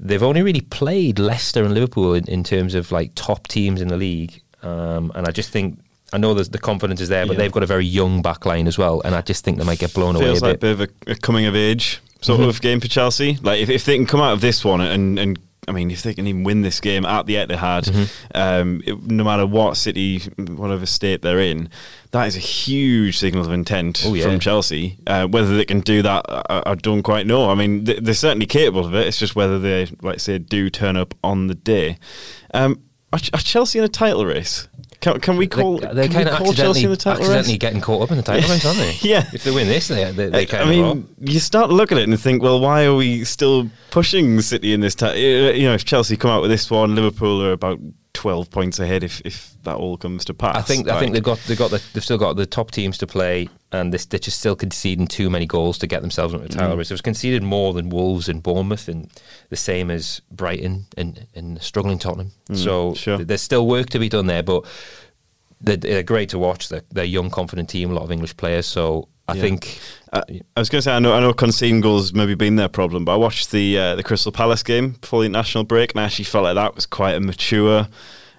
They've 0.01 0.23
only 0.23 0.41
really 0.41 0.61
played 0.61 1.19
Leicester 1.19 1.63
and 1.63 1.73
Liverpool 1.73 2.13
in, 2.13 2.25
in 2.29 2.43
terms 2.43 2.73
of 2.73 2.91
like 2.91 3.11
top 3.15 3.47
teams 3.47 3.81
in 3.81 3.89
the 3.89 3.97
league, 3.97 4.41
um, 4.63 5.11
and 5.15 5.27
I 5.27 5.31
just 5.31 5.49
think 5.49 5.79
I 6.13 6.17
know 6.17 6.33
there's 6.33 6.49
the 6.49 6.57
confidence 6.57 7.01
is 7.01 7.09
there, 7.09 7.25
but 7.27 7.33
Yeah. 7.33 7.39
they've 7.39 7.51
got 7.51 7.63
a 7.63 7.67
very 7.67 7.85
young 7.85 8.21
back 8.21 8.45
line 8.45 8.65
as 8.67 8.77
well, 8.77 9.01
and 9.05 9.13
I 9.13 9.21
just 9.21 9.43
think 9.43 9.57
they 9.57 9.63
might 9.65 9.79
get 9.79 9.93
blown 9.93 10.15
away 10.15 10.25
Feels 10.25 10.41
a 10.41 10.45
like 10.45 10.55
a 10.55 10.57
bit. 10.57 10.77
bit 10.77 10.89
of 10.89 11.07
a, 11.07 11.11
a 11.11 11.15
coming 11.15 11.45
of 11.45 11.55
age 11.55 11.99
sort 12.21 12.39
Mhm. 12.39 12.47
of 12.49 12.61
game 12.61 12.79
for 12.79 12.87
Chelsea. 12.87 13.37
Like 13.43 13.59
if, 13.59 13.69
if 13.69 13.85
they 13.85 13.95
can 13.95 14.05
come 14.05 14.21
out 14.21 14.33
of 14.33 14.41
this 14.41 14.63
one 14.65 14.81
and 14.81 15.19
and 15.19 15.37
I 15.69 15.71
mean 15.71 15.91
if 15.91 16.01
they 16.03 16.13
can 16.13 16.27
even 16.27 16.43
win 16.43 16.61
this 16.61 16.79
game 16.81 17.05
at 17.05 17.25
the 17.27 17.35
Etihad, 17.35 17.83
Mm-hmm. 17.89 18.03
um, 18.35 18.81
it, 18.85 19.01
no 19.03 19.23
matter 19.23 19.45
what 19.45 19.77
city, 19.77 20.19
whatever 20.37 20.85
state 20.85 21.21
they're 21.21 21.39
in, 21.39 21.69
that 22.11 22.27
is 22.27 22.35
a 22.35 22.39
huge 22.39 23.17
signal 23.17 23.45
of 23.45 23.51
intent 23.51 24.03
Oh, 24.05 24.13
yeah. 24.15 24.23
from 24.25 24.39
Chelsea. 24.39 24.97
Uh, 25.07 25.27
whether 25.27 25.55
they 25.55 25.65
can 25.65 25.79
do 25.81 26.01
that, 26.01 26.25
I, 26.27 26.63
I 26.65 26.75
don't 26.75 27.03
quite 27.03 27.27
know. 27.27 27.49
I 27.49 27.55
mean 27.55 27.83
they, 27.85 27.99
they're 27.99 28.13
certainly 28.13 28.45
capable 28.47 28.85
of 28.85 28.93
it. 28.95 29.07
It's 29.07 29.17
just 29.19 29.35
whether 29.35 29.59
they, 29.59 29.87
like 30.01 30.19
say, 30.19 30.37
do 30.39 30.69
turn 30.69 30.97
up 30.97 31.13
on 31.23 31.47
the 31.47 31.55
day. 31.55 31.97
Um, 32.53 32.81
are, 33.13 33.19
Ch- 33.19 33.31
are 33.33 33.39
Chelsea 33.41 33.79
in 33.79 33.85
a 33.85 33.89
title 33.89 34.25
race? 34.25 34.67
Can, 35.01 35.19
can 35.21 35.37
we 35.37 35.47
call? 35.47 35.77
They- 35.77 35.93
they're 35.93 36.07
kind 36.09 36.27
of 36.27 36.35
call 36.35 36.53
Chelsea 36.53 36.83
in 36.85 36.91
accidentally, 36.91 36.95
the 36.95 36.97
title 36.97 37.23
accidentally 37.23 37.57
getting 37.57 37.79
caught 37.81 38.01
up 38.03 38.11
in 38.11 38.17
the 38.17 38.23
title 38.23 38.49
race, 38.49 38.65
aren't 38.65 38.77
they? 38.79 38.97
Yeah. 39.01 39.29
If 39.33 39.43
they 39.45 39.51
win 39.51 39.67
this, 39.67 39.87
they, 39.87 40.11
they, 40.11 40.29
they 40.29 40.41
I- 40.41 40.45
kind 40.45 40.69
I 40.69 40.73
of 40.73 40.95
mean, 40.97 41.15
you 41.21 41.39
start 41.39 41.69
to 41.69 41.75
look 41.75 41.91
at 41.93 41.97
it 41.97 42.09
and 42.09 42.19
think, 42.19 42.43
well, 42.43 42.59
why 42.59 42.83
are 42.85 42.95
we 42.95 43.23
still 43.23 43.69
pushing 43.91 44.41
City 44.41 44.73
in 44.73 44.81
this 44.81 44.95
time? 44.95 45.15
You 45.17 45.63
know, 45.63 45.73
if 45.73 45.85
Chelsea 45.85 46.17
come 46.17 46.31
out 46.31 46.41
with 46.41 46.51
this 46.51 46.69
one, 46.69 46.95
Liverpool 46.95 47.41
are 47.43 47.53
about 47.53 47.79
twelve 48.19 48.49
points 48.49 48.79
ahead. 48.79 49.03
If 49.03 49.21
if 49.23 49.53
that 49.63 49.75
all 49.75 49.95
comes 49.97 50.25
to 50.25 50.33
pass, 50.33 50.55
I 50.57 50.61
think 50.61 50.89
I 50.89 50.99
think 50.99 51.13
they've 51.13 51.23
got 51.31 51.39
they've 51.47 51.57
got 51.57 51.71
the, 51.71 51.81
they've 51.93 52.03
still 52.03 52.17
got 52.17 52.35
the 52.35 52.45
top 52.45 52.71
teams 52.71 52.97
to 52.97 53.07
play, 53.07 53.47
and 53.71 53.93
this, 53.93 54.05
they're 54.05 54.19
just 54.19 54.39
still 54.39 54.55
conceding 54.55 55.07
too 55.07 55.29
many 55.29 55.45
goals 55.45 55.77
to 55.79 55.87
get 55.87 56.01
themselves 56.01 56.33
into 56.33 56.47
the 56.47 56.53
title 56.53 56.75
Mm. 56.75 56.79
race. 56.79 56.89
They've 56.89 57.01
conceded 57.11 57.43
more 57.43 57.73
than 57.73 57.89
Wolves 57.89 58.27
and 58.27 58.43
Bournemouth, 58.43 58.87
and 58.89 59.09
the 59.49 59.55
same 59.55 59.89
as 59.89 60.21
Brighton 60.31 60.85
and, 60.97 61.27
and 61.33 61.61
struggling 61.61 61.97
Tottenham. 61.99 62.31
so 62.53 62.91
Mm, 62.91 62.97
sure. 62.97 63.17
there's 63.19 63.41
still 63.41 63.65
work 63.67 63.89
to 63.91 63.99
be 63.99 64.09
done 64.09 64.27
there, 64.27 64.43
but 64.43 64.65
they're, 65.61 65.77
they're 65.77 66.03
great 66.03 66.29
to 66.29 66.39
watch. 66.39 66.69
They're, 66.69 66.83
they're 66.91 67.03
a 67.05 67.07
young, 67.07 67.29
confident 67.29 67.69
team, 67.69 67.91
a 67.91 67.93
lot 67.93 68.03
of 68.03 68.11
English 68.11 68.35
players. 68.37 68.65
So 68.65 69.07
I 69.29 69.35
Yeah. 69.35 69.41
think 69.41 69.79
I, 70.11 70.23
I 70.55 70.59
was 70.59 70.69
going 70.69 70.79
to 70.79 70.81
say 70.83 70.93
I 70.95 70.99
know 70.99 71.13
I 71.13 71.19
know 71.19 71.33
conceding 71.33 71.81
goals 71.81 72.13
maybe 72.13 72.35
been 72.35 72.55
their 72.55 72.69
problem, 72.69 73.05
but 73.05 73.13
I 73.13 73.17
watched 73.17 73.51
the 73.51 73.77
uh, 73.77 73.95
the 73.95 74.03
Crystal 74.03 74.31
Palace 74.31 74.63
game 74.63 74.91
before 75.01 75.21
the 75.21 75.27
international 75.27 75.63
break, 75.63 75.91
and 75.91 76.01
I 76.01 76.05
actually 76.05 76.25
felt 76.25 76.43
like 76.43 76.55
that 76.55 76.75
was 76.75 76.85
quite 76.85 77.15
a 77.15 77.19
mature. 77.19 77.87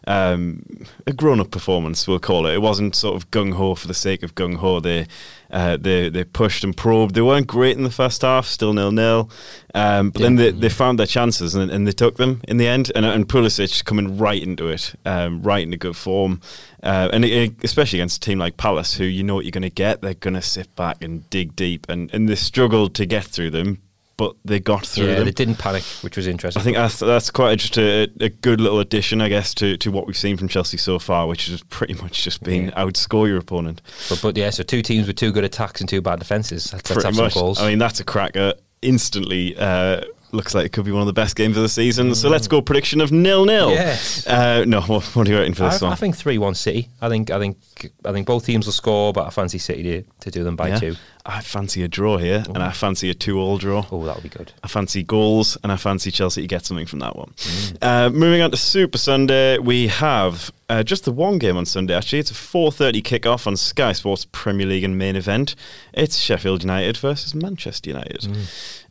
Um, 0.07 0.65
a 1.07 1.13
grown-up 1.13 1.51
performance, 1.51 2.09
we'll 2.09 2.19
call 2.19 2.47
it. 2.47 2.55
It 2.55 2.63
wasn't 2.63 2.97
sort 2.97 3.17
of 3.17 3.31
gung 3.31 3.53
ho 3.55 3.75
for 3.75 3.87
the 3.87 3.95
sake 3.95 4.23
of 4.23 4.35
gung 4.35 4.57
ho. 4.57 4.81
They, 4.81 5.07
uh, 5.51 5.77
they, 5.77 6.09
they 6.09 6.25
pushed 6.25 6.65
and 6.65 6.77
probed. 6.77 7.15
They 7.15 7.23
weren't 7.23 7.47
great 7.47 7.77
in 7.77 7.85
the 7.85 7.91
first 7.91 8.23
half, 8.23 8.47
still 8.47 8.73
nil 8.73 8.93
nil. 8.93 9.31
Um, 9.75 10.11
but 10.11 10.23
then 10.23 10.37
they, 10.37 10.51
they 10.51 10.69
found 10.69 10.99
their 10.99 11.07
chances 11.07 11.55
and, 11.55 11.71
and 11.71 11.87
they 11.87 11.93
took 11.93 12.17
them 12.17 12.41
in 12.49 12.57
the 12.57 12.67
end. 12.67 12.91
And, 12.95 13.05
and 13.05 13.29
Pulisic 13.29 13.85
coming 13.85 14.19
right 14.19 14.43
into 14.43 14.69
it, 14.69 14.95
um, 15.05 15.43
right 15.43 15.63
into 15.63 15.77
good 15.77 15.97
form. 15.97 16.41
Uh, 16.83 17.09
and 17.13 17.25
it, 17.25 17.55
especially 17.63 17.99
against 17.99 18.19
a 18.19 18.21
team 18.21 18.39
like 18.39 18.57
Palace, 18.57 18.95
who 18.95 19.05
you 19.05 19.23
know 19.23 19.35
what 19.35 19.45
you're 19.45 19.51
going 19.51 19.63
to 19.63 19.71
get. 19.71 20.01
They're 20.01 20.15
going 20.15 20.35
to 20.35 20.43
sit 20.43 20.75
back 20.77 21.03
and 21.03 21.29
dig 21.31 21.55
deep, 21.55 21.87
and, 21.89 22.13
and 22.15 22.29
they 22.29 22.35
struggled 22.35 22.95
to 22.95 23.07
get 23.07 23.25
through 23.25 23.51
them, 23.51 23.83
but 24.21 24.37
they 24.45 24.61
got 24.61 24.85
through 24.85 25.07
yeah, 25.07 25.15
them. 25.15 25.25
they 25.25 25.31
didn't 25.31 25.55
panic, 25.55 25.83
which 26.03 26.15
was 26.15 26.27
interesting. 26.27 26.61
I 26.61 26.63
think 26.63 26.77
that's 26.77 26.99
that's 26.99 27.31
quite 27.31 27.59
just 27.59 27.79
a, 27.79 28.03
a 28.21 28.29
good 28.29 28.61
little 28.61 28.79
addition, 28.79 29.23
I 29.23 29.31
guess, 29.31 29.55
to, 29.55 29.79
to 29.79 29.91
what 29.91 30.07
we've 30.07 30.15
seen 30.15 30.37
from 30.37 30.47
Chelsea 30.47 30.77
so 30.77 30.99
far, 30.99 31.27
which 31.27 31.47
has 31.47 31.63
pretty 31.63 31.95
much 31.95 32.23
just 32.23 32.43
been 32.43 32.67
Yeah. 32.67 32.85
outscore 32.85 33.29
your 33.29 33.39
opponent. 33.39 33.81
but, 34.11 34.21
but 34.21 34.37
yeah, 34.37 34.51
so 34.51 34.63
two 34.63 34.83
teams 34.83 35.07
with 35.07 35.17
two 35.17 35.33
good 35.33 35.43
attacks 35.45 35.81
and 35.81 35.89
two 35.89 36.03
bad 36.03 36.19
defences. 36.19 36.71
Let's, 36.71 36.91
let's 36.91 37.03
pretty 37.03 37.17
much. 37.19 37.33
goals. 37.33 37.63
I 37.63 37.71
mean, 37.71 37.79
that's 37.79 37.99
a 37.99 38.05
cracker 38.05 38.53
instantly. 38.83 39.57
Uh, 39.57 40.03
looks 40.33 40.55
like 40.55 40.67
it 40.67 40.73
could 40.73 40.85
be 40.85 40.93
one 40.93 41.03
of 41.03 41.07
the 41.07 41.13
best 41.13 41.37
games 41.37 41.57
of 41.57 41.63
the 41.63 41.69
season. 41.69 42.15
So 42.15 42.29
let's 42.29 42.49
go 42.49 42.61
prediction 42.61 43.01
of 43.01 43.13
nil 43.13 43.45
nil. 43.45 43.71
Yes. 43.71 44.27
Uh, 44.27 44.65
no, 44.67 44.81
what, 44.83 45.05
what 45.17 45.27
are 45.27 45.31
you 45.31 45.39
rating 45.39 45.55
for 45.55 45.65
I, 45.65 45.71
this 45.71 45.83
one? 45.83 45.93
I 45.93 45.97
think 45.97 46.17
three 46.17 46.39
one 46.39 46.55
City. 46.55 46.89
I 47.01 47.09
think 47.09 47.31
I 47.31 47.39
think 47.39 47.59
I 48.05 48.13
think 48.13 48.27
both 48.27 48.45
teams 48.47 48.67
will 48.67 48.73
score, 48.73 49.13
but 49.13 49.27
I 49.27 49.31
fancy 49.31 49.59
City 49.59 49.83
to, 49.83 50.03
to 50.21 50.31
do 50.31 50.45
them 50.45 50.57
by 50.57 50.69
Yeah. 50.69 50.79
two. 50.79 50.97
I 51.25 51.43
fancy 51.43 51.83
a 51.83 51.89
draw 51.89 52.17
here, 52.17 52.43
and 52.49 52.59
I 52.63 52.73
fancy 52.73 53.11
a 53.11 53.15
two-all 53.15 53.59
draw. 53.59 53.85
Oh, 53.93 54.05
that 54.07 54.17
would 54.17 54.23
be 54.23 54.31
good. 54.31 54.53
I 54.65 54.69
fancy 54.69 55.03
goals, 55.03 55.59
and 55.63 55.71
I 55.71 55.77
fancy 55.77 56.11
Chelsea 56.11 56.41
to 56.41 56.47
get 56.49 56.65
something 56.65 56.87
from 56.87 57.01
that 57.01 57.15
one. 57.15 57.35
Uh, 57.83 58.09
moving 58.09 58.41
on 58.41 58.51
to 58.51 58.57
Super 58.57 58.97
Sunday, 58.97 59.59
we 59.59 59.89
have 59.89 60.51
uh, 60.71 60.83
just 60.83 61.05
the 61.05 61.13
one 61.13 61.39
game 61.39 61.59
on 61.59 61.67
Sunday. 61.67 61.95
Actually, 61.95 62.21
it's 62.21 62.31
a 62.31 62.35
4:30 62.35 63.05
kick-off 63.05 63.47
on 63.47 63.57
Sky 63.57 63.93
Sports 63.93 64.27
Premier 64.33 64.67
League 64.67 64.83
and 64.83 64.97
main 64.97 65.15
event. 65.15 65.55
It's 65.93 66.17
Sheffield 66.17 66.63
United 66.63 66.97
versus 66.97 67.35
Manchester 67.35 67.91
United. 67.91 68.27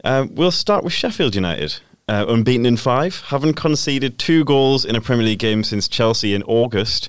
Um, 0.03 0.34
we'll 0.36 0.51
start 0.51 0.84
with 0.84 0.94
Sheffield 0.94 1.36
United. 1.36 1.79
Uh, 2.08 2.25
unbeaten 2.27 2.65
in 2.65 2.75
five, 2.75 3.22
haven't 3.27 3.53
conceded 3.53 4.18
two 4.18 4.44
goals 4.44 4.84
in 4.84 4.96
a 4.96 5.01
Premier 5.01 5.25
League 5.25 5.39
game 5.39 5.63
since 5.63 5.88
Chelsea 5.88 6.34
in 6.34 6.41
August. 6.44 7.08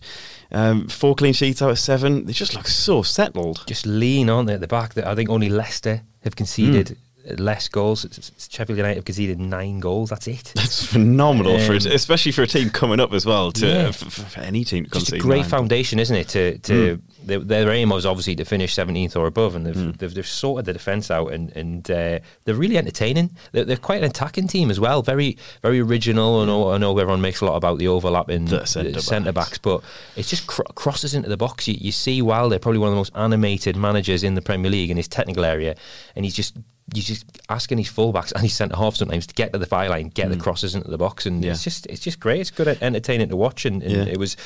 Um, 0.53 0.89
four 0.89 1.15
clean 1.15 1.33
sheets 1.33 1.63
out 1.63 1.71
of 1.71 1.79
seven. 1.79 2.27
They 2.27 2.33
just 2.35 2.55
look 2.55 2.67
so 2.69 3.03
settled. 3.03 3.65
Just 3.67 3.87
lean 3.87 4.29
on 4.29 4.45
there 4.47 4.57
at 4.57 4.61
the 4.61 4.67
back. 4.69 4.95
That 4.95 5.07
I 5.07 5.15
think 5.15 5.31
only 5.31 5.49
Leicester 5.49 6.03
have 6.23 6.37
conceded 6.37 6.89
Hmm. 6.89 6.95
Less 7.39 7.69
goals. 7.69 8.07
Sheffield 8.51 8.77
United 8.79 8.97
have 8.97 9.05
conceded 9.05 9.39
nine 9.39 9.79
goals. 9.81 10.11
That's 10.11 10.27
it. 10.27 10.53
That's 10.55 10.85
phenomenal 10.87 11.59
for, 11.59 11.73
Um, 11.73 11.77
it, 11.77 11.87
especially 11.87 12.33
for 12.33 12.43
a 12.43 12.47
team 12.47 12.71
coming 12.71 13.01
up 13.01 13.13
as 13.13 13.27
well. 13.27 13.53
To 13.53 13.67
Yeah. 13.67 13.91
for 13.93 14.41
any 14.41 14.65
team 14.65 14.85
to 14.87 14.91
Just 14.91 15.13
a 15.13 15.19
great 15.19 15.41
nine. 15.43 15.49
foundation, 15.49 15.99
isn't 15.99 16.17
it? 16.17 16.29
To 16.31 16.59
to 16.59 16.97
Hmm. 16.97 17.27
their, 17.27 17.39
their 17.41 17.71
aim 17.71 17.91
was 17.91 18.07
obviously 18.07 18.35
to 18.37 18.45
finish 18.45 18.73
seventeenth 18.75 19.17
or 19.17 19.27
above, 19.27 19.55
and 19.55 19.67
they've, 19.67 19.99
they've 19.99 20.15
they've 20.15 20.27
sorted 20.27 20.65
the 20.65 20.73
defence 20.73 21.11
out, 21.11 21.33
and 21.33 21.51
and 21.57 21.91
uh, 21.91 22.19
they're 22.45 22.55
really 22.55 22.79
entertaining. 22.79 23.31
They're, 23.53 23.65
they're 23.65 23.77
quite 23.77 23.99
an 23.99 24.05
attacking 24.11 24.49
team 24.49 24.71
as 24.71 24.81
well. 24.81 25.03
Very 25.03 25.37
very 25.63 25.81
original. 25.81 26.41
I 26.41 26.47
know 26.47 26.71
I 26.73 26.79
know 26.79 26.97
everyone 26.99 27.21
makes 27.21 27.41
a 27.41 27.45
lot 27.45 27.57
about 27.57 27.79
the 27.79 27.89
overlapping 27.89 28.47
The 28.47 28.65
centre 28.67 29.33
backs, 29.33 29.59
but 29.59 29.83
it's 30.17 30.31
just 30.31 30.47
cr- 30.47 30.63
crosses 30.75 31.15
into 31.15 31.29
the 31.29 31.37
box. 31.37 31.69
You, 31.69 31.77
you 31.79 31.93
see 31.93 32.23
Wilder, 32.23 32.59
probably 32.59 32.79
one 32.79 32.89
of 32.89 32.93
the 32.95 33.01
most 33.01 33.13
animated 33.15 33.77
managers 33.77 34.23
in 34.25 34.35
the 34.35 34.43
Premier 34.43 34.71
League 34.71 34.91
in 34.91 34.97
his 34.97 35.09
technical 35.09 35.45
area, 35.45 35.75
and 36.17 36.25
he's 36.25 36.35
just. 36.35 36.55
You 36.95 37.03
just 37.03 37.25
asking 37.49 37.79
his 37.79 37.89
fullbacks 37.89 38.33
and 38.33 38.43
his 38.43 38.55
centre 38.55 38.77
half 38.77 38.97
sometimes 38.97 39.27
to 39.29 39.35
get 39.35 39.53
to 39.53 39.59
the 39.59 39.67
byline, 39.67 40.13
get 40.13 40.29
the 40.29 40.37
mm. 40.37 40.41
crosses 40.41 40.75
into 40.75 40.89
the 40.91 40.99
box, 40.99 41.27
and. 41.27 41.45
Yeah. 41.45 41.53
it's 41.53 41.65
just 41.65 41.87
it's 41.87 42.01
just 42.01 42.21
great. 42.21 42.41
It's 42.41 42.51
good, 42.51 42.69
entertaining 42.83 43.29
to 43.29 43.37
watch, 43.37 43.65
and, 43.65 43.83
and 43.83 43.93
Yeah. 43.93 44.13
it 44.13 44.19
was 44.19 44.37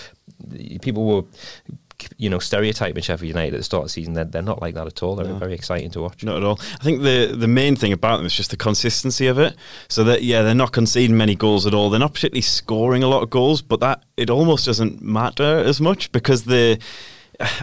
people 0.82 1.04
were 1.06 1.22
you 2.16 2.28
know 2.28 2.38
stereotyping 2.38 3.02
Sheffield 3.02 3.28
United 3.28 3.54
at 3.54 3.58
the 3.58 3.64
start 3.64 3.82
of 3.82 3.86
the 3.86 3.90
season. 3.90 4.14
They're, 4.14 4.24
they're 4.24 4.42
not 4.42 4.60
like 4.60 4.74
that 4.74 4.86
at 4.86 5.02
all. 5.02 5.16
They're 5.16 5.32
very 5.34 5.54
exciting 5.54 5.90
to 5.92 6.00
watch. 6.00 6.24
Not 6.24 6.36
at 6.38 6.44
all. 6.44 6.58
I 6.80 6.84
think 6.84 7.02
the 7.02 7.34
the 7.36 7.48
main 7.48 7.76
thing 7.76 7.92
about 7.92 8.18
them 8.18 8.26
is 8.26 8.34
just 8.34 8.50
the 8.50 8.56
consistency 8.56 9.26
of 9.26 9.38
it. 9.38 9.56
So 9.88 10.04
that 10.04 10.22
yeah, 10.22 10.42
they're 10.42 10.54
not 10.54 10.72
conceding 10.72 11.16
many 11.16 11.34
goals 11.34 11.66
at 11.66 11.74
all. 11.74 11.90
They're 11.90 12.00
not 12.00 12.14
particularly 12.14 12.42
scoring 12.42 13.02
a 13.02 13.08
lot 13.08 13.22
of 13.22 13.30
goals, 13.30 13.62
but 13.62 13.80
that 13.80 14.02
it 14.16 14.30
almost 14.30 14.66
doesn't 14.66 15.02
matter 15.02 15.58
as 15.58 15.80
much 15.80 16.12
because 16.12 16.44
the 16.44 16.78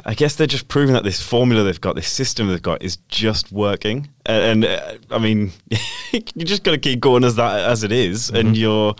I 0.05 0.13
guess 0.13 0.35
they're 0.35 0.47
just 0.47 0.67
proving 0.67 0.93
that 0.93 1.03
this 1.03 1.21
formula 1.21 1.63
they've 1.63 1.79
got, 1.79 1.95
this 1.95 2.07
system 2.07 2.47
they've 2.47 2.61
got, 2.61 2.81
is 2.83 2.97
just 3.07 3.51
working. 3.51 4.09
And, 4.25 4.63
and 4.63 4.65
uh, 4.65 4.97
I 5.15 5.17
mean, 5.19 5.51
you 6.11 6.45
just 6.45 6.63
got 6.63 6.71
to 6.71 6.77
keep 6.77 6.99
going 6.99 7.23
as 7.23 7.35
that 7.37 7.59
as 7.69 7.83
it 7.83 7.91
is, 7.91 8.29
and 8.29 8.55
you're 8.57 8.93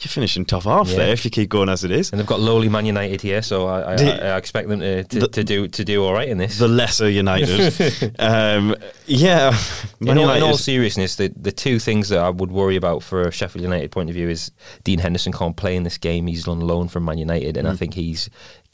you're 0.00 0.10
finishing 0.10 0.44
top 0.44 0.64
half 0.64 0.88
Yeah. 0.90 0.96
there 0.98 1.12
if 1.14 1.24
you 1.24 1.30
keep 1.30 1.48
going 1.48 1.70
as 1.70 1.82
it 1.82 1.90
is. 1.90 2.10
And 2.10 2.18
they've 2.20 2.26
got 2.26 2.38
lowly 2.40 2.68
Man 2.68 2.84
United 2.84 3.22
here, 3.22 3.40
so 3.40 3.66
I, 3.66 3.92
I, 3.92 3.96
The- 3.96 4.26
I, 4.26 4.36
expect 4.36 4.68
them 4.68 4.80
to, 4.80 5.04
to, 5.04 5.20
the- 5.20 5.28
to 5.28 5.44
do 5.44 5.68
to 5.68 5.84
do 5.84 6.04
all 6.04 6.12
right 6.12 6.28
in 6.28 6.36
this. 6.36 6.58
The 6.58 6.68
lesser 6.68 7.08
United, 7.08 8.14
um, 8.18 8.74
yeah. 9.06 9.56
Man 10.00 10.18
in, 10.18 10.24
all, 10.24 10.34
in 10.34 10.42
all 10.42 10.58
seriousness, 10.58 11.16
the, 11.16 11.32
the 11.34 11.52
two 11.52 11.78
things 11.78 12.10
that 12.10 12.18
I 12.18 12.28
would 12.28 12.50
worry 12.50 12.76
about 12.76 13.02
for 13.02 13.22
a 13.22 13.30
Sheffield 13.32 13.62
United 13.62 13.90
point 13.90 14.10
of 14.10 14.14
view 14.14 14.28
is 14.28 14.50
Dean 14.84 14.98
Henderson 14.98 15.32
can't 15.32 15.56
play 15.56 15.74
in 15.76 15.84
this 15.84 15.96
game. 15.96 16.26
He's 16.26 16.46
on 16.46 16.60
loan 16.60 16.88
from 16.88 17.06
Man 17.06 17.16
United, 17.16 17.56
and 17.56 17.66
I 17.66 17.74
think 17.74 17.94
he's 17.94 18.28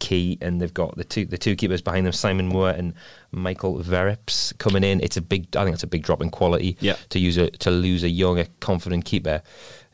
key. 0.09 0.37
And 0.41 0.61
they've 0.61 0.75
got 0.83 0.97
the 0.97 1.05
two 1.05 1.25
the 1.35 1.39
two 1.39 1.55
keepers 1.57 1.83
behind 1.83 2.05
them, 2.07 2.13
Simon 2.13 2.49
Moore 2.49 2.71
and 2.79 2.93
Michael 3.31 3.79
Verrips, 3.79 4.53
coming 4.59 4.85
in. 4.85 5.01
It's 5.01 5.17
a 5.17 5.23
big. 5.23 5.43
I 5.57 5.63
think 5.65 5.75
it's 5.75 5.83
a 5.91 5.93
big 5.97 6.03
drop 6.03 6.21
in 6.23 6.31
quality. 6.31 6.77
Yeah. 6.81 6.97
To 7.11 7.19
use 7.19 7.37
a 7.39 7.51
to 7.65 7.71
lose 7.71 8.03
a 8.05 8.09
younger, 8.09 8.47
confident 8.61 9.05
keeper. 9.05 9.41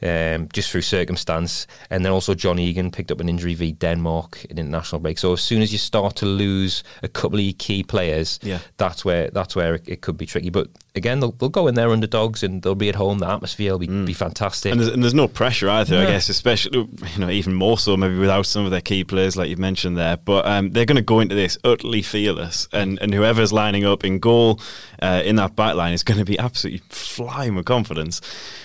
Um, 0.01 0.47
just 0.53 0.71
through 0.71 0.83
circumstance, 0.83 1.67
and 1.91 2.05
then 2.05 2.13
also 2.13 2.33
John 2.33 2.61
Egan 2.61 2.93
picked 2.93 3.11
up 3.11 3.21
an 3.21 3.29
injury 3.29 3.55
v 3.55 3.73
Denmark 3.73 4.45
in 4.49 4.57
international 4.57 5.01
break. 5.01 5.19
So 5.19 5.33
as 5.33 5.41
soon 5.41 5.61
as 5.61 5.73
you 5.73 5.79
start 5.79 6.15
to 6.17 6.27
lose 6.27 6.85
a 7.03 7.09
couple 7.09 7.41
of 7.41 7.59
key 7.59 7.83
players, 7.83 8.39
Yeah. 8.45 8.61
that's 8.77 9.05
where 9.05 9.29
that's 9.33 9.57
where 9.57 9.75
it, 9.75 9.89
it 9.89 10.01
could 10.01 10.17
be 10.17 10.25
tricky. 10.25 10.51
But 10.51 10.69
again, 10.95 11.19
they'll, 11.19 11.33
they'll 11.33 11.49
go 11.49 11.67
in 11.67 11.75
there 11.75 11.91
underdogs 11.91 12.45
and 12.45 12.63
they'll 12.63 12.77
be 12.77 12.89
at 12.89 12.95
home. 12.95 13.19
The 13.19 13.27
atmosphere 13.29 13.73
will 13.73 13.81
be, 13.81 13.89
be 13.89 14.13
fantastic. 14.13 14.71
And 14.71 14.81
there's, 14.81 14.93
and 14.95 15.03
there's 15.03 15.15
no 15.15 15.27
pressure 15.27 15.69
either, 15.69 15.99
I 15.99 16.05
guess, 16.07 16.29
especially, 16.29 16.79
you 16.79 17.19
know, 17.19 17.29
even 17.31 17.55
more 17.55 17.77
so 17.77 17.97
maybe 17.97 18.19
without 18.19 18.47
some 18.47 18.65
of 18.65 18.71
their 18.71 18.81
key 18.81 19.03
players, 19.03 19.37
like 19.37 19.49
you've 19.51 19.59
mentioned 19.59 19.97
there. 19.99 20.17
But 20.17 20.47
um, 20.47 20.71
they're 20.71 20.87
going 20.87 20.97
to 20.97 21.03
go 21.03 21.21
into 21.21 21.35
this 21.35 21.59
utterly 21.63 22.01
fearless. 22.03 22.67
And, 22.73 22.99
and 23.03 23.13
whoever's 23.13 23.53
lining 23.53 23.85
up 23.85 24.05
in 24.05 24.19
goal 24.19 24.61
uh, 25.03 25.23
in 25.25 25.37
that 25.37 25.55
back 25.55 25.75
line 25.75 25.93
is 25.93 26.03
going 26.03 26.19
to 26.19 26.25
be 26.25 26.39
absolutely 26.39 26.83
flying 26.89 27.55
with 27.55 27.67
confidence. 27.67 28.21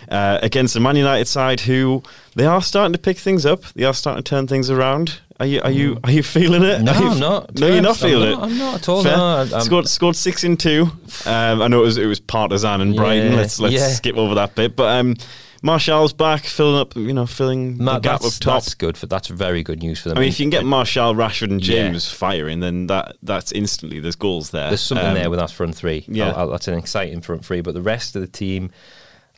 Uh, 0.09 0.39
against 0.41 0.73
the 0.73 0.79
Man 0.79 0.95
United 0.95 1.25
side, 1.27 1.59
who 1.61 2.01
they 2.35 2.45
are 2.45 2.61
starting 2.61 2.93
to 2.93 2.99
pick 2.99 3.17
things 3.17 3.45
up, 3.45 3.63
they 3.73 3.83
are 3.83 3.93
starting 3.93 4.23
to 4.23 4.29
turn 4.29 4.47
things 4.47 4.69
around. 4.69 5.19
Are 5.39 5.47
you 5.47 5.61
are 5.61 5.71
you 5.71 5.99
are 6.03 6.11
you 6.11 6.21
feeling 6.21 6.61
it? 6.63 6.81
No, 6.83 6.93
you- 6.93 7.07
I'm 7.09 7.19
not. 7.19 7.59
No, 7.59 7.67
you're 7.67 7.81
not 7.81 8.01
I'm 8.03 8.09
feeling 8.09 8.31
not- 8.31 8.39
it. 8.49 8.51
I'm 8.51 8.57
not 8.59 8.75
at 8.75 8.89
all, 8.89 9.03
Fair. 9.03 9.17
no, 9.17 9.23
I'm- 9.25 9.53
I'm- 9.53 9.61
scored 9.63 9.87
scored 9.87 10.15
six 10.15 10.43
in 10.43 10.55
two. 10.57 10.83
Um, 11.25 11.61
I 11.61 11.67
know 11.67 11.79
it 11.81 11.85
was 11.85 11.97
it 11.97 12.05
was 12.05 12.19
Partizan 12.19 12.81
and 12.81 12.95
Brighton. 12.95 13.31
Yeah, 13.31 13.37
Let's 13.37 13.59
let's 13.59 13.73
yeah. 13.73 13.87
skip 13.87 14.15
over 14.15 14.35
that 14.35 14.53
bit. 14.53 14.75
But 14.75 14.99
um, 14.99 15.15
Martial's 15.63 16.11
back, 16.13 16.43
filling 16.43 16.79
up. 16.79 16.95
You 16.95 17.13
know, 17.13 17.25
filling 17.25 17.81
Ma- 17.83 17.93
the 17.93 17.99
gap 18.01 18.21
up 18.23 18.33
top. 18.33 18.55
that's 18.61 18.73
good 18.75 18.97
for 18.97 19.05
that's 19.07 19.29
very 19.29 19.63
good 19.63 19.79
news 19.81 19.99
for 20.01 20.09
them. 20.09 20.17
I 20.17 20.21
mean, 20.21 20.29
if 20.29 20.39
you 20.39 20.43
can 20.43 20.49
get 20.51 20.65
Marshall, 20.65 21.15
Rashford, 21.15 21.51
and 21.51 21.65
Yeah. 21.65 21.87
James 21.87 22.11
firing, 22.11 22.59
then 22.59 22.87
that 22.87 23.15
that's 23.23 23.51
instantly 23.53 23.99
there's 24.01 24.15
goals 24.17 24.51
there. 24.51 24.67
There's 24.67 24.81
something 24.81 25.07
Um, 25.07 25.13
there 25.15 25.29
with 25.29 25.39
that 25.39 25.49
front 25.51 25.73
three. 25.75 26.03
yeah. 26.07 26.31
I'll- 26.35 26.51
that's 26.51 26.67
an 26.67 26.77
exciting 26.77 27.21
front 27.21 27.45
three. 27.45 27.61
But 27.61 27.73
the 27.73 27.81
rest 27.81 28.15
of 28.15 28.21
the 28.21 28.27
team, 28.27 28.71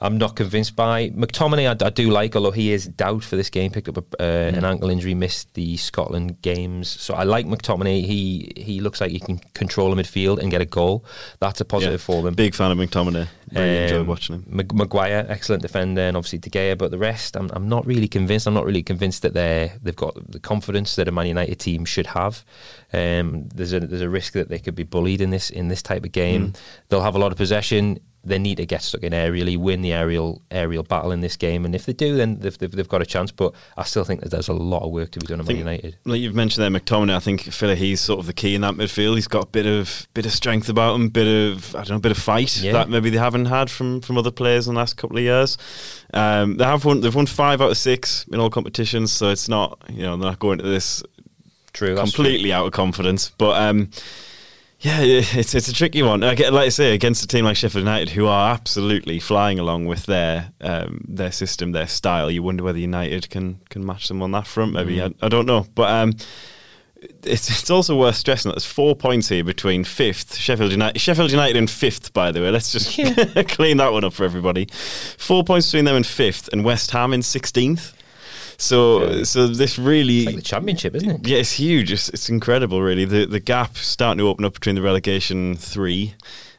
I'm 0.02 0.18
not 0.18 0.36
convinced 0.36 0.76
by. 0.76 1.10
McTominay, 1.12 1.68
I, 1.82 1.86
I 1.86 1.90
do 1.90 2.10
like, 2.10 2.36
although 2.36 2.52
he 2.52 2.74
is 2.74 2.86
doubt 2.86 3.24
for 3.24 3.38
this 3.38 3.50
game. 3.50 3.72
Picked 3.72 3.88
up 3.88 3.98
a, 3.98 4.02
uh, 4.22 4.52
Mm. 4.52 4.58
an 4.58 4.66
ankle 4.66 4.90
injury, 4.90 5.14
missed 5.14 5.54
the 5.54 5.78
Scotland 5.78 6.42
games. 6.42 6.90
So 6.90 7.14
I 7.14 7.24
like 7.24 7.46
McTominay. 7.46 8.04
He 8.06 8.52
he 8.58 8.82
looks 8.82 9.00
like 9.00 9.12
he 9.12 9.20
can 9.22 9.38
control 9.54 9.94
a 9.94 9.96
midfield 9.96 10.40
and 10.40 10.52
get 10.52 10.60
a 10.62 10.66
goal. 10.66 11.06
That's 11.40 11.62
a 11.62 11.64
yeah. 11.64 11.70
positive 11.70 12.02
for 12.02 12.22
them. 12.24 12.34
Big 12.34 12.54
fan 12.56 12.72
of 12.72 12.78
McTominay. 12.78 13.28
Really 13.54 13.84
enjoy 13.84 14.02
Um, 14.02 14.08
watching 14.08 14.36
him. 14.36 14.44
Mag- 14.50 14.74
Maguire, 14.74 15.26
excellent 15.30 15.62
defender, 15.62 16.02
and 16.02 16.18
obviously 16.18 16.40
De 16.40 16.50
Gea. 16.50 16.78
But 16.78 16.92
the 16.92 16.98
rest, 16.98 17.38
I'm, 17.38 17.50
I'm 17.54 17.70
not 17.70 17.86
really 17.86 18.10
convinced. 18.10 18.48
I'm 18.48 18.54
not 18.54 18.66
really 18.66 18.84
convinced 18.84 19.22
that 19.22 19.34
they 19.34 19.72
they've 19.82 19.96
got 19.96 20.30
the 20.30 20.40
confidence 20.42 20.96
that 20.98 21.08
a 21.08 21.12
Man 21.14 21.28
United 21.28 21.58
team 21.60 21.86
should 21.86 22.08
have. 22.08 22.44
Um, 22.92 23.48
there's 23.56 23.72
a 23.72 23.80
there's 23.80 24.02
a 24.02 24.10
risk 24.10 24.34
that 24.34 24.50
they 24.50 24.60
could 24.60 24.76
be 24.76 24.84
bullied 24.84 25.22
in 25.22 25.30
this 25.30 25.50
in 25.50 25.70
this 25.70 25.82
type 25.82 26.04
of 26.04 26.12
game. 26.12 26.48
Mm. 26.52 26.58
They'll 26.90 27.02
have 27.02 27.16
a 27.16 27.20
lot 27.20 27.32
of 27.32 27.38
possession. 27.38 28.00
They 28.28 28.40
need 28.40 28.58
to 28.58 28.66
get 28.66 28.82
stuck 28.82 29.04
in 29.04 29.14
aerially, 29.14 29.56
win 29.56 29.82
the 29.84 29.94
aerial 29.94 30.42
aerial 30.50 30.82
battle 30.84 31.12
in 31.12 31.22
this 31.22 31.36
game, 31.38 31.64
and 31.64 31.76
if 31.76 31.86
they 31.86 31.94
do, 31.94 32.18
then 32.18 32.40
they've, 32.40 32.58
they've, 32.58 32.72
they've 32.72 32.90
got 32.90 33.02
a 33.02 33.06
chance. 33.06 33.32
But 33.32 33.54
I 33.78 33.84
still 33.84 34.04
think 34.04 34.22
that 34.22 34.32
there's 34.32 34.48
a 34.48 34.54
lot 34.54 34.82
of 34.84 34.92
work 34.92 35.12
to 35.12 35.20
be 35.20 35.28
done 35.28 35.40
at 35.40 35.48
Man 35.48 35.58
United. 35.58 35.98
Like 36.06 36.20
you've 36.22 36.34
mentioned 36.36 36.64
there, 36.64 36.82
McTominay. 36.82 37.16
I 37.16 37.20
think 37.20 37.42
Philly, 37.42 37.76
he's 37.76 38.02
sort 38.02 38.20
of 38.20 38.26
the 38.26 38.34
key 38.34 38.56
in 38.56 38.62
that 38.62 38.74
midfield. 38.74 39.14
He's 39.16 39.28
got 39.28 39.44
a 39.44 39.48
bit 39.48 39.66
of 39.68 40.08
bit 40.14 40.26
of 40.26 40.32
strength 40.32 40.70
about 40.70 40.96
him, 40.96 41.10
bit 41.10 41.28
of 41.28 41.76
I 41.76 41.80
don't 41.80 41.92
know, 41.92 42.00
bit 42.00 42.12
of 42.12 42.18
fight 42.18 42.58
Yeah. 42.62 42.74
that 42.74 42.90
maybe 42.90 43.10
they 43.12 43.20
haven't 43.20 43.46
had 43.46 43.70
from 43.70 44.02
from 44.02 44.18
other 44.18 44.32
players 44.32 44.68
in 44.68 44.74
the 44.74 44.80
last 44.80 44.98
couple 44.98 45.18
of 45.18 45.24
years. 45.24 45.58
Um, 46.14 46.58
they 46.58 46.64
have 46.66 46.84
won. 46.86 47.02
They've 47.02 47.14
won 47.14 47.28
five 47.28 47.62
out 47.62 47.70
of 47.72 47.78
six 47.78 48.26
in 48.32 48.40
all 48.40 48.50
competitions, 48.50 49.12
so 49.12 49.30
it's 49.30 49.48
not 49.48 49.80
you 49.90 50.02
know 50.04 50.18
they're 50.18 50.30
not 50.32 50.40
going 50.40 50.58
to 50.58 50.64
this 50.64 51.04
True, 51.74 51.94
that's 51.94 52.12
true. 52.14 52.24
completely 52.24 52.54
out 52.54 52.66
of 52.66 52.72
confidence. 52.72 53.32
But 53.38 53.62
um, 53.62 53.90
yeah, 54.86 55.00
it's 55.40 55.56
it's 55.56 55.68
a 55.68 55.74
tricky 55.74 56.04
one. 56.04 56.24
I 56.24 56.36
get, 56.36 56.54
like 56.54 56.68
I 56.68 56.70
say, 56.70 56.94
against 56.94 57.24
a 57.24 57.28
team 57.28 57.44
like 57.46 57.58
Sheffield 57.58 57.82
United, 57.82 58.10
who 58.10 58.28
are 58.28 58.54
absolutely 58.54 59.20
flying 59.20 59.58
along 59.58 59.88
with 59.88 60.06
their 60.06 60.52
um, 60.62 61.04
their 61.08 61.32
system, 61.32 61.72
their 61.72 61.88
style. 61.88 62.30
You 62.30 62.44
wonder 62.44 62.64
whether 62.64 62.78
United 62.78 63.30
can 63.32 63.62
can 63.70 63.84
match 63.84 64.08
them 64.08 64.22
on 64.22 64.32
that 64.32 64.46
front. 64.46 64.74
Maybe 64.74 64.98
Mm. 64.98 65.16
I, 65.22 65.26
I 65.26 65.30
don't 65.30 65.46
know, 65.46 65.66
but. 65.76 65.90
Um, 65.90 66.14
it's, 67.24 67.52
it's 67.52 67.70
also 67.70 67.96
worth 67.96 68.16
stressing 68.16 68.50
that 68.50 68.56
there's 68.56 68.66
four 68.66 68.96
points 68.96 69.30
here 69.30 69.44
between 69.44 69.84
fifth 69.84 70.38
Sheffield 70.38 70.72
United, 70.72 71.00
Sheffield 71.00 71.30
United 71.30 71.56
and 71.56 71.70
fifth. 71.70 72.14
By 72.14 72.32
the 72.32 72.42
way, 72.42 72.50
let's 72.50 72.72
just 72.72 72.96
clean 73.50 73.78
that 73.78 73.92
one 73.92 74.04
up 74.04 74.14
for 74.14 74.24
everybody. 74.24 74.68
Four 75.18 75.44
points 75.44 75.68
between 75.68 75.86
them 75.86 75.98
and 75.98 76.06
fifth, 76.06 76.48
and 76.52 76.64
West 76.64 76.92
Ham 76.92 77.14
in 77.14 77.22
sixteenth. 77.22 77.94
So, 78.58 79.02
Okay. 79.02 79.24
so 79.24 79.48
this 79.48 79.78
really 79.78 80.18
It's 80.20 80.26
like 80.28 80.36
the 80.36 80.42
championship, 80.42 80.96
isn't 80.96 81.10
it? 81.10 81.28
yeah, 81.28 81.38
it's 81.40 81.54
huge. 81.54 81.92
It's, 81.92 82.10
it's 82.10 82.30
incredible, 82.30 82.82
really. 82.82 83.06
The 83.06 83.26
the 83.26 83.40
gap 83.40 83.78
starting 83.78 84.20
to 84.20 84.28
open 84.28 84.46
up 84.46 84.54
between 84.54 84.76
the 84.76 84.82
relegation 84.82 85.56
three. 85.56 86.14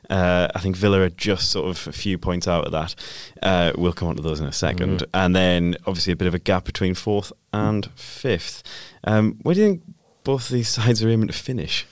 Uh, 0.08 0.46
I 0.54 0.60
think 0.60 0.76
Villa 0.76 1.00
are 1.00 1.08
just 1.10 1.50
sort 1.50 1.66
of 1.68 1.88
a 1.88 1.92
few 1.92 2.16
points 2.16 2.46
out 2.46 2.64
of 2.64 2.70
that. 2.72 2.94
Uh, 3.42 3.72
we'll 3.76 3.92
come 3.92 4.06
on 4.08 4.14
to 4.16 4.22
those 4.22 4.38
in 4.38 4.46
a 4.46 4.50
2nd 4.50 5.02
and 5.12 5.34
then 5.34 5.74
obviously 5.84 6.12
a 6.12 6.16
bit 6.16 6.28
of 6.28 6.34
a 6.34 6.38
gap 6.38 6.64
between 6.64 6.94
fourth 6.94 7.32
and 7.52 7.86
fifth. 7.96 8.62
Um, 9.02 9.38
where 9.42 9.56
do 9.56 9.60
you 9.62 9.66
think 9.66 9.82
both 10.22 10.48
these 10.48 10.68
sides 10.68 11.02
are 11.02 11.08
aiming 11.08 11.26
to 11.26 11.32
finish? 11.32 11.86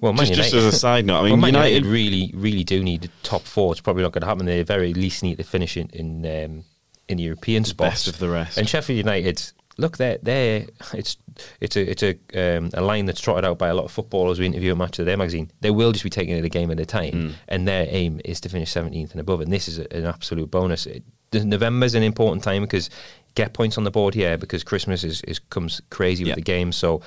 Well, 0.00 0.12
Man 0.12 0.26
just, 0.26 0.42
just 0.42 0.54
as 0.54 0.64
a 0.64 0.70
side 0.70 1.06
note, 1.06 1.22
I 1.22 1.22
mean, 1.30 1.40
well, 1.40 1.48
United, 1.48 1.70
United 1.70 1.86
really, 1.90 2.30
really 2.34 2.62
do 2.62 2.84
need 2.84 3.04
a 3.06 3.08
top 3.24 3.42
four. 3.42 3.72
It's 3.72 3.80
probably 3.80 4.04
not 4.04 4.12
going 4.12 4.20
to 4.22 4.28
happen. 4.28 4.46
They 4.46 4.62
very 4.62 4.94
least 4.94 5.24
need 5.24 5.38
to 5.38 5.44
finish 5.44 5.76
in 5.76 5.88
in, 5.92 6.24
um, 6.44 6.64
in 7.08 7.18
European 7.18 7.64
spots. 7.64 7.90
best 8.04 8.08
of 8.08 8.18
the 8.18 8.28
rest. 8.28 8.58
And 8.58 8.68
Sheffield 8.68 8.96
United, 8.98 9.42
look, 9.76 9.96
they're, 9.98 10.18
they're 10.22 10.66
it's 10.92 11.16
it's 11.60 11.76
a 11.76 11.90
it's 11.90 12.02
a 12.02 12.58
um, 12.58 12.70
a 12.74 12.80
line 12.80 13.06
that's 13.06 13.20
trotted 13.20 13.44
out 13.44 13.58
by 13.58 13.68
a 13.68 13.74
lot 13.74 13.84
of 13.84 13.90
footballers 13.90 14.38
we 14.38 14.46
interview 14.46 14.70
at 14.72 14.76
Match 14.78 14.98
of 14.98 15.04
the 15.04 15.10
Day 15.12 15.16
magazine. 15.16 15.50
They 15.60 15.70
will 15.70 15.92
just 15.92 16.04
be 16.04 16.10
taking 16.10 16.36
it 16.36 16.44
a 16.44 16.48
game 16.48 16.70
at 16.70 16.78
a 16.80 16.86
time, 16.86 17.12
Hmm. 17.12 17.30
and 17.48 17.66
their 17.68 17.86
aim 17.88 18.20
is 18.24 18.40
to 18.42 18.48
finish 18.48 18.70
17th 18.72 19.10
and 19.12 19.20
above. 19.20 19.40
And 19.40 19.52
this 19.52 19.68
is 19.68 19.78
a, 19.78 19.96
an 19.96 20.04
absolute 20.06 20.50
bonus. 20.50 20.86
It, 20.86 21.02
November's 21.32 21.94
an 21.96 22.04
important 22.04 22.44
time 22.44 22.62
because 22.62 22.88
get 23.34 23.52
points 23.52 23.76
on 23.76 23.82
the 23.82 23.90
board 23.90 24.14
here 24.14 24.36
because 24.38 24.62
Christmas 24.62 25.02
is, 25.02 25.20
is 25.22 25.40
comes 25.40 25.80
crazy 25.90 26.22
Yeah. 26.24 26.30
with 26.30 26.36
the 26.36 26.42
game. 26.42 26.70
So. 26.72 27.02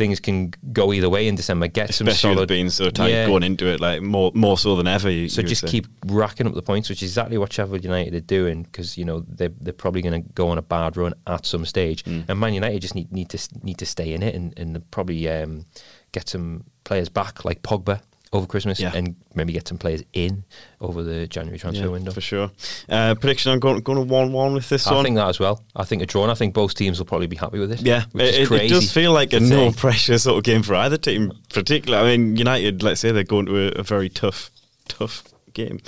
Things 0.00 0.18
can 0.18 0.52
go 0.72 0.94
either 0.94 1.10
way 1.10 1.28
in 1.28 1.34
December. 1.34 1.66
Get 1.68 1.92
some 1.92 2.08
especially 2.08 2.34
solid 2.36 2.40
with 2.40 2.48
being 2.48 2.70
so 2.70 2.88
tight 2.88 3.08
Yeah. 3.10 3.26
going 3.26 3.42
into 3.42 3.66
it, 3.66 3.80
like 3.80 4.00
more 4.00 4.32
more 4.34 4.56
so 4.56 4.74
than 4.76 4.86
ever. 4.86 5.10
You, 5.10 5.28
So 5.28 5.42
you 5.42 5.48
just 5.48 5.66
keep 5.66 5.86
racking 6.06 6.46
up 6.46 6.54
the 6.54 6.62
points, 6.62 6.88
which 6.88 7.02
is 7.02 7.10
exactly 7.10 7.36
what 7.36 7.52
Sheffield 7.52 7.84
United 7.84 8.14
are 8.14 8.20
doing 8.20 8.62
because 8.62 8.96
you 8.96 9.04
know 9.04 9.20
they 9.28 9.48
they're 9.60 9.74
probably 9.84 10.00
going 10.00 10.22
to 10.22 10.28
go 10.32 10.48
on 10.48 10.56
a 10.56 10.62
bad 10.62 10.96
run 10.96 11.12
at 11.26 11.44
some 11.44 11.66
stage, 11.66 12.02
Mm. 12.04 12.24
and 12.28 12.40
Man 12.40 12.54
United 12.54 12.80
just 12.80 12.94
need 12.94 13.12
need 13.12 13.28
to 13.28 13.38
need 13.62 13.76
to 13.78 13.86
stay 13.86 14.14
in 14.14 14.22
it 14.22 14.34
and 14.34 14.54
and 14.58 14.90
probably 14.90 15.28
um, 15.28 15.66
get 16.12 16.28
some 16.30 16.64
players 16.84 17.10
back 17.10 17.44
like 17.44 17.62
Pogba 17.62 18.00
over 18.32 18.46
Christmas, 18.46 18.78
Yeah. 18.78 18.92
and 18.94 19.16
maybe 19.34 19.52
get 19.52 19.66
some 19.66 19.76
players 19.76 20.02
in 20.12 20.44
over 20.80 21.02
the 21.02 21.26
January 21.26 21.58
transfer 21.58 21.84
Yeah, 21.86 21.90
window. 21.90 22.12
for 22.12 22.20
sure. 22.20 22.50
Uh, 22.88 23.14
prediction: 23.16 23.50
I'm 23.52 23.58
going 23.58 23.80
going 23.80 23.98
to 23.98 24.04
one 24.04 24.32
one 24.32 24.54
with 24.54 24.68
this 24.68 24.86
I 24.86 24.94
one. 24.94 25.04
think 25.04 25.16
that 25.16 25.28
as 25.28 25.40
well. 25.40 25.64
I 25.74 25.84
think 25.84 26.00
a 26.02 26.06
draw, 26.06 26.22
and 26.22 26.30
I 26.30 26.34
think 26.34 26.54
both 26.54 26.74
teams 26.74 26.98
will 26.98 27.06
probably 27.06 27.26
be 27.26 27.36
happy 27.36 27.58
with 27.58 27.72
it. 27.72 27.80
Yeah, 27.82 28.04
it, 28.14 28.50
it 28.50 28.68
does 28.68 28.92
feel 28.92 29.12
like 29.12 29.32
a 29.32 29.40
no 29.40 29.72
pressure 29.72 30.16
sort 30.18 30.38
of 30.38 30.44
game 30.44 30.62
for 30.62 30.74
either 30.76 30.96
team. 30.96 31.32
Particularly, 31.52 32.12
I 32.12 32.16
mean, 32.16 32.36
United. 32.36 32.82
Let's 32.82 33.00
say 33.00 33.10
they're 33.10 33.24
going 33.24 33.46
to 33.46 33.56
a, 33.76 33.80
a 33.80 33.82
very 33.82 34.08
tough, 34.08 34.50
tough 34.86 35.24
game. 35.54 35.80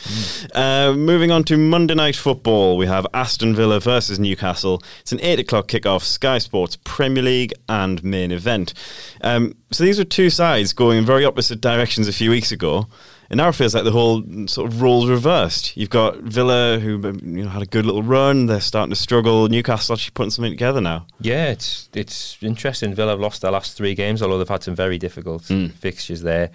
Uh, 0.54 0.92
moving 0.96 1.30
on 1.30 1.44
to 1.44 1.56
Monday 1.56 1.94
night 1.94 2.16
football, 2.16 2.76
we 2.76 2.86
have 2.86 3.06
Aston 3.14 3.54
Villa 3.54 3.80
versus 3.80 4.18
Newcastle. 4.18 4.82
It's 5.00 5.12
an 5.12 5.20
eight 5.20 5.38
o'clock 5.40 5.68
kickoff. 5.68 6.02
Sky 6.02 6.38
Sports 6.38 6.78
Premier 6.84 7.22
League 7.22 7.52
and 7.68 8.02
main 8.04 8.30
event. 8.32 8.74
Um, 9.22 9.54
so 9.70 9.84
these 9.84 9.98
were 9.98 10.04
two 10.04 10.30
sides 10.30 10.72
going 10.72 10.98
in 10.98 11.04
very 11.06 11.24
opposite 11.24 11.60
directions 11.60 12.08
a 12.08 12.12
few 12.12 12.30
weeks 12.30 12.52
ago. 12.52 12.86
And 13.30 13.38
now 13.38 13.48
it 13.48 13.54
feels 13.54 13.74
like 13.74 13.84
the 13.84 13.92
whole 13.92 14.22
sort 14.46 14.70
of 14.70 14.82
roles 14.82 15.08
reversed. 15.08 15.74
You've 15.74 15.88
got 15.88 16.18
Villa, 16.18 16.78
who 16.78 16.98
you 17.24 17.44
know 17.44 17.48
had 17.48 17.62
a 17.62 17.66
good 17.66 17.86
little 17.86 18.02
run. 18.02 18.44
They're 18.44 18.60
starting 18.60 18.90
to 18.90 19.00
struggle. 19.00 19.48
Newcastle 19.48 19.94
actually 19.94 20.10
putting 20.10 20.28
something 20.30 20.52
together 20.52 20.82
now. 20.82 21.06
Yeah, 21.18 21.46
it's 21.46 21.88
it's 21.94 22.36
interesting. 22.42 22.92
Villa 22.94 23.12
have 23.12 23.20
lost 23.20 23.40
their 23.40 23.50
last 23.52 23.74
three 23.74 23.94
games, 23.94 24.20
although 24.22 24.36
they've 24.36 24.46
had 24.46 24.62
some 24.62 24.74
very 24.74 24.98
difficult 24.98 25.44
Mm. 25.44 25.72
fixtures 25.72 26.20
there. 26.20 26.50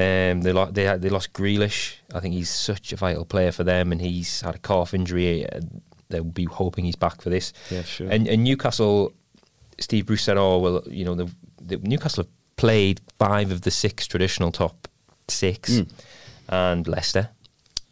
Um, 0.00 0.40
they 0.42 0.52
lost 0.52 0.74
they 0.74 0.96
they 0.96 1.10
lost 1.10 1.32
Grealish. 1.32 1.96
I 2.14 2.20
think 2.20 2.34
he's 2.34 2.48
such 2.50 2.92
a 2.92 2.96
vital 2.96 3.24
player 3.24 3.52
for 3.52 3.64
them, 3.64 3.92
and 3.92 4.00
he's 4.00 4.40
had 4.40 4.54
a 4.54 4.58
calf 4.58 4.94
injury. 4.94 5.46
They'll 6.08 6.24
be 6.24 6.44
hoping 6.44 6.84
he's 6.84 6.96
back 6.96 7.20
for 7.22 7.30
this. 7.30 7.52
Yeah, 7.70 7.82
sure. 7.82 8.08
And, 8.10 8.26
and 8.26 8.42
Newcastle, 8.42 9.12
Steve 9.78 10.06
Bruce 10.06 10.22
said, 10.22 10.36
"Oh 10.36 10.58
well, 10.58 10.82
you 10.86 11.04
know, 11.04 11.14
the, 11.14 11.30
the 11.60 11.76
Newcastle 11.78 12.24
have 12.24 12.32
played 12.56 13.00
five 13.18 13.50
of 13.50 13.60
the 13.62 13.70
six 13.70 14.06
traditional 14.06 14.50
top 14.52 14.88
six, 15.28 15.70
Mm. 15.70 15.88
and 16.48 16.88
Leicester, 16.88 17.28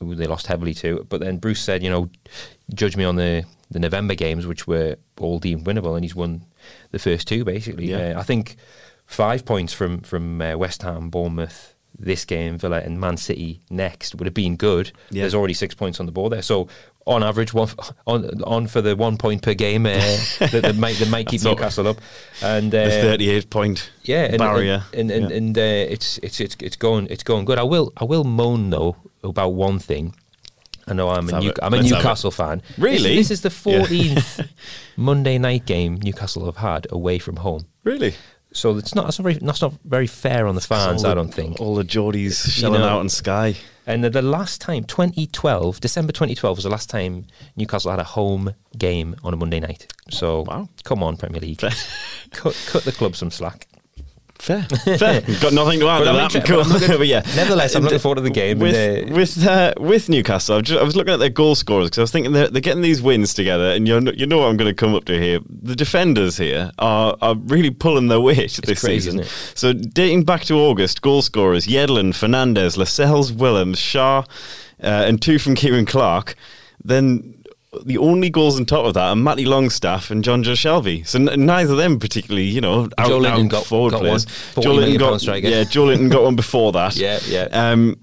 who 0.00 0.15
they 0.15 0.27
lost 0.27 0.47
heavily 0.49 0.75
to. 0.75 1.07
But 1.09 1.21
then 1.21 1.37
Bruce 1.38 1.61
said, 1.61 1.83
you 1.83 1.91
know, 1.91 2.11
judge 2.75 2.97
me 2.97 3.05
on 3.05 3.17
the 3.17 3.45
the 3.71 3.79
November 3.79 4.15
games, 4.15 4.47
which 4.47 4.67
were 4.67 4.97
all 5.21 5.38
deemed 5.38 5.65
winnable, 5.67 5.95
and 5.95 6.05
he's 6.05 6.15
won 6.15 6.45
the 6.91 6.99
first 6.99 7.29
two 7.29 7.45
basically. 7.45 7.87
Yeah. 7.91 8.15
Uh, 8.17 8.21
I 8.21 8.23
think 8.23 8.57
five 9.07 9.45
points 9.45 9.73
from 9.73 10.00
from 10.00 10.41
uh, 10.41 10.57
West 10.57 10.83
Ham, 10.83 11.11
Bournemouth. 11.11 11.75
This 11.99 12.25
game, 12.25 12.59
Villa 12.59 12.78
and 12.78 13.00
Man 13.00 13.17
City 13.17 13.61
next 13.71 14.14
would 14.14 14.26
have 14.26 14.35
been 14.35 14.55
good. 14.57 14.93
Yeah. 15.11 15.23
There's 15.23 15.35
already 15.35 15.55
six 15.55 15.75
points 15.75 15.99
on 15.99 16.07
the 16.07 16.12
board 16.12 16.33
there, 16.33 16.43
so 16.43 16.69
on 17.07 17.23
average, 17.25 17.52
one 17.52 17.69
f- 17.69 17.93
on 18.07 18.43
on 18.45 18.67
for 18.69 18.81
the 18.81 18.95
one 18.95 19.17
point 19.17 19.43
per 19.43 19.55
game 19.55 19.85
uh, 19.87 19.90
that, 20.38 20.61
that 20.62 20.76
might 20.76 20.97
that 20.97 21.09
might 21.11 21.26
keep. 21.26 21.43
Newcastle 21.43 21.88
up. 21.88 21.99
And 22.43 22.73
uh, 22.75 22.85
the 22.85 22.90
38 22.90 23.50
point 23.50 23.90
yeah, 24.05 24.25
and, 24.26 24.38
barrier. 24.38 24.85
and 24.93 25.11
and, 25.11 25.25
and, 25.25 25.31
Yeah. 25.31 25.37
and, 25.38 25.59
uh, 25.59 25.93
it's 25.93 26.19
it's 26.19 26.38
it's 26.40 26.57
it's 26.61 26.76
going 26.76 27.09
it's 27.11 27.25
going 27.25 27.45
good. 27.45 27.59
I 27.59 27.64
will 27.64 27.93
I 27.97 28.05
will 28.05 28.25
moan 28.25 28.71
though 28.71 28.97
about 29.25 29.50
one 29.55 29.78
thing. 29.81 30.14
I 30.87 30.95
know 30.95 31.09
I'm 31.11 31.26
Let's 31.26 31.45
a 31.45 31.47
New, 31.49 31.52
I'm 31.63 31.75
a 31.75 31.78
Let's. 31.78 31.91
Newcastle 31.91 32.30
fan. 32.30 32.63
Really? 32.78 33.17
this, 33.17 33.28
this 33.28 33.30
is 33.32 33.41
the 33.43 33.71
Yeah. 33.71 33.82
14th 33.87 34.49
Monday 34.97 35.37
night 35.39 35.67
game 35.67 35.97
Newcastle 36.02 36.47
have 36.47 36.56
had 36.58 36.87
away 36.91 37.19
from 37.19 37.37
home. 37.37 37.67
really? 37.84 38.15
So 38.52 38.76
it's 38.78 38.95
not 38.95 39.04
that's 39.04 39.19
not 39.19 39.25
very 39.25 39.34
that's 39.34 39.61
not 39.63 39.75
very 39.84 40.06
fair 40.06 40.47
on 40.47 40.54
the 40.54 40.61
fans. 40.61 41.04
I 41.04 41.15
don't 41.15 41.32
think. 41.32 41.61
All 41.61 41.75
the 41.75 41.84
Geordies 41.84 42.61
You 42.63 42.71
know- 42.71 42.84
out 42.84 43.00
on 43.00 43.08
Sky. 43.08 43.54
And 43.87 44.04
the, 44.04 44.11
the 44.11 44.21
last 44.21 44.61
time, 44.61 44.84
2012, 44.84 45.80
December 45.80 46.13
2012 46.13 46.58
was 46.58 46.65
the 46.65 46.69
last 46.69 46.91
time 46.91 47.25
Newcastle 47.56 47.91
had 47.91 47.99
a 48.00 48.04
home 48.04 48.52
game 48.76 49.17
on 49.25 49.32
a 49.32 49.37
Monday 49.39 49.61
night. 49.61 49.91
So 50.11 50.43
Wow. 50.43 50.69
come 50.84 51.02
on, 51.02 51.17
Premier 51.17 51.41
League, 51.41 51.58
cut 52.32 52.54
cut 52.69 52.84
the 52.84 52.93
club 52.93 53.17
some 53.17 53.30
slack. 53.30 53.67
Fair. 54.39 54.63
Fair. 54.99 55.21
Got 55.41 55.53
nothing 55.53 55.81
to 55.81 55.89
add 55.89 56.05
But 56.05 56.29
to 56.29 56.39
that. 56.39 56.47
Cool. 56.47 56.59
but 56.59 56.67
I'm 56.67 56.73
looking- 56.73 56.89
but 56.99 57.07
yeah. 57.09 57.23
Nevertheless, 57.35 57.75
I'm 57.75 57.79
And, 57.79 57.85
looking 57.87 57.99
forward 57.99 58.17
to 58.17 58.21
the 58.23 58.31
game. 58.31 58.61
With 58.61 58.75
and, 58.75 59.11
uh, 59.11 59.15
with 59.17 59.47
uh, 59.47 59.75
with 59.79 60.09
Newcastle, 60.09 60.59
I, 60.59 60.61
just, 60.61 60.81
I 60.81 60.85
was 60.85 60.95
looking 60.95 61.13
at 61.13 61.19
their 61.19 61.29
goal 61.29 61.55
scorers 61.57 61.87
because 61.89 61.99
I 61.99 62.03
was 62.03 62.13
thinking 62.13 62.33
they're, 62.33 62.49
they're 62.49 62.61
getting 62.61 62.83
these 62.83 63.03
wins 63.03 63.35
together, 63.35 63.71
and 63.73 63.89
you 63.89 64.01
know, 64.01 64.13
you 64.13 64.27
know 64.27 64.39
what 64.39 64.47
I'm 64.49 64.57
going 64.57 64.71
to 64.71 64.75
come 64.75 64.95
up 64.95 65.05
to 65.07 65.21
here. 65.21 65.41
The 65.49 65.75
defenders 65.75 66.37
here 66.37 66.71
are, 66.79 67.17
are 67.21 67.35
really 67.35 67.71
pulling 67.71 68.07
their 68.09 68.21
weight 68.21 68.61
this 68.65 68.81
crazy, 68.81 69.01
season. 69.11 69.21
isn't 69.21 69.33
it? 69.53 69.59
So 69.59 69.73
dating 69.73 70.25
back 70.25 70.45
to 70.45 70.55
August, 70.55 71.03
goal 71.03 71.23
scorers: 71.23 71.67
Yedlin, 71.67 72.15
Fernandez, 72.15 72.77
Lascelles, 72.77 73.33
Willems, 73.33 73.79
Schär, 73.79 74.25
uh, 74.83 74.87
and 74.87 75.21
two 75.21 75.39
from 75.41 75.57
Ciaran 75.57 75.85
Clark. 75.87 76.37
Then 76.85 77.38
the 77.85 77.99
only 77.99 78.31
goals 78.31 78.59
on 78.59 78.65
top 78.65 78.87
of 78.87 78.95
that 78.95 79.09
are 79.11 79.17
Matty 79.17 79.45
Longstaff 79.45 80.11
and 80.11 80.25
Jonjo 80.25 80.52
Shelvey. 80.52 81.07
So 81.07 81.19
n- 81.19 81.45
neither 81.45 81.73
of 81.73 81.78
them 81.78 81.99
particularly, 81.99 82.47
you 82.47 82.63
know, 82.63 82.89
out 82.97 83.09
Joelinton 83.11 83.49
got- 83.50 83.67
forward 83.67 83.91
got 83.91 84.00
players. 84.00 84.26
one. 84.54 84.65
Joelinton 84.65 84.99
got 84.99 85.23
yeah, 85.43 85.65
Joelinton 85.65 86.11
got 86.11 86.23
one 86.23 86.37
before 86.37 86.73
that. 86.73 86.97
Yeah, 86.99 87.19
yeah. 87.28 87.43
Um, 87.52 87.99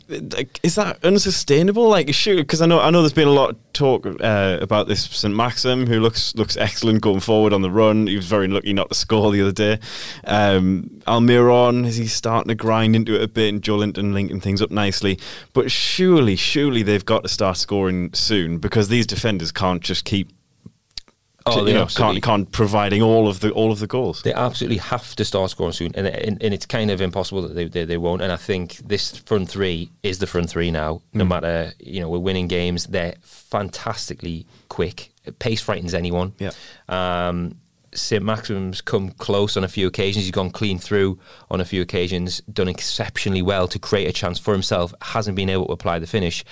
is 0.64 0.76
that 0.76 1.04
unsustainable? 1.04 1.90
Like, 1.90 2.14
sure, 2.14 2.36
because 2.38 2.62
I 2.62 2.66
know 2.68 2.80
I 2.80 2.92
know 2.92 3.02
there's 3.02 3.12
been 3.14 3.28
a 3.28 3.32
lot 3.32 3.50
of 3.52 3.58
talk 3.74 4.06
uh, 4.06 4.58
about 4.62 4.88
this 4.88 5.04
Saint-Maximin, 5.04 5.88
who 5.88 6.00
looks 6.00 6.34
looks 6.36 6.56
excellent 6.56 7.02
going 7.02 7.20
forward 7.20 7.52
on 7.52 7.62
the 7.62 7.72
run. 7.72 8.08
He 8.08 8.16
was 8.16 8.26
very 8.28 8.48
lucky 8.48 8.72
not 8.74 8.90
to 8.90 8.96
score 8.96 9.32
the 9.32 9.42
other 9.42 9.52
day. 9.52 9.80
Um, 10.26 10.90
Almiron 11.08 11.86
is 11.86 11.98
he 11.98 12.08
starting 12.08 12.50
to 12.50 12.56
grind 12.56 12.96
into 12.96 13.16
it 13.16 13.22
a 13.24 13.28
bit, 13.28 13.54
and 13.54 13.62
Joelinton 13.62 14.14
linking 14.14 14.40
things 14.40 14.62
up 14.62 14.72
nicely. 14.72 15.20
But 15.54 15.72
surely, 15.72 16.36
surely 16.36 16.84
they've 16.84 17.04
got 17.06 17.24
to 17.24 17.30
start 17.30 17.58
scoring 17.58 18.14
soon 18.14 18.60
because 18.60 18.88
these 18.88 19.06
defenders 19.08 19.52
can't 19.56 19.82
just 19.82 20.06
keep. 20.06 20.30
Oh, 21.48 21.64
you 21.68 21.76
know, 21.76 21.86
can't 21.86 22.24
can't 22.24 22.52
providing 22.52 23.04
all 23.04 23.28
of 23.28 23.40
the 23.40 23.52
all 23.52 23.72
of 23.72 23.80
the 23.80 23.86
goals. 23.86 24.24
They 24.24 24.34
absolutely 24.34 24.78
have 24.80 25.16
to 25.16 25.24
start 25.24 25.52
scoring 25.52 25.74
soon, 25.74 25.92
and, 25.94 26.08
and, 26.08 26.42
and 26.42 26.54
it's 26.56 26.66
kind 26.66 26.90
of 26.90 27.02
impossible 27.02 27.44
that 27.44 27.54
they, 27.54 27.66
they, 27.66 27.86
they 27.86 27.98
won't. 27.98 28.24
And 28.24 28.32
I 28.32 28.36
think 28.36 28.78
this 28.78 29.16
front 29.20 29.48
three 29.50 29.92
is 30.02 30.18
the 30.18 30.26
front 30.26 30.50
three 30.50 30.72
now. 30.72 31.02
No 31.14 31.24
Mm. 31.24 31.28
matter 31.28 31.74
you 31.80 32.00
know 32.02 32.10
we're 32.10 32.18
winning 32.18 32.48
games, 32.48 32.88
they're 32.88 33.14
fantastically 33.22 34.48
quick. 34.70 35.12
Pace 35.38 35.62
frightens 35.62 35.94
anyone. 35.94 36.34
Yeah. 36.40 36.52
Um, 36.90 37.58
Saint-Maximin's 37.94 38.82
come 38.82 39.12
close 39.12 39.56
on 39.56 39.64
a 39.64 39.70
few 39.70 39.88
occasions. 39.88 40.26
He's 40.26 40.32
gone 40.32 40.52
clean 40.52 40.80
through 40.80 41.18
on 41.50 41.62
a 41.62 41.66
few 41.66 41.82
occasions, 41.82 42.42
done 42.42 42.68
exceptionally 42.68 43.42
well 43.42 43.70
to 43.70 43.80
create 43.80 44.08
a 44.08 44.12
chance 44.12 44.38
for 44.38 44.52
himself. 44.52 44.94
Hasn't 45.02 45.36
been 45.38 45.50
able 45.50 45.68
to 45.68 45.72
apply 45.74 46.00
the 46.00 46.08
finish. 46.08 46.44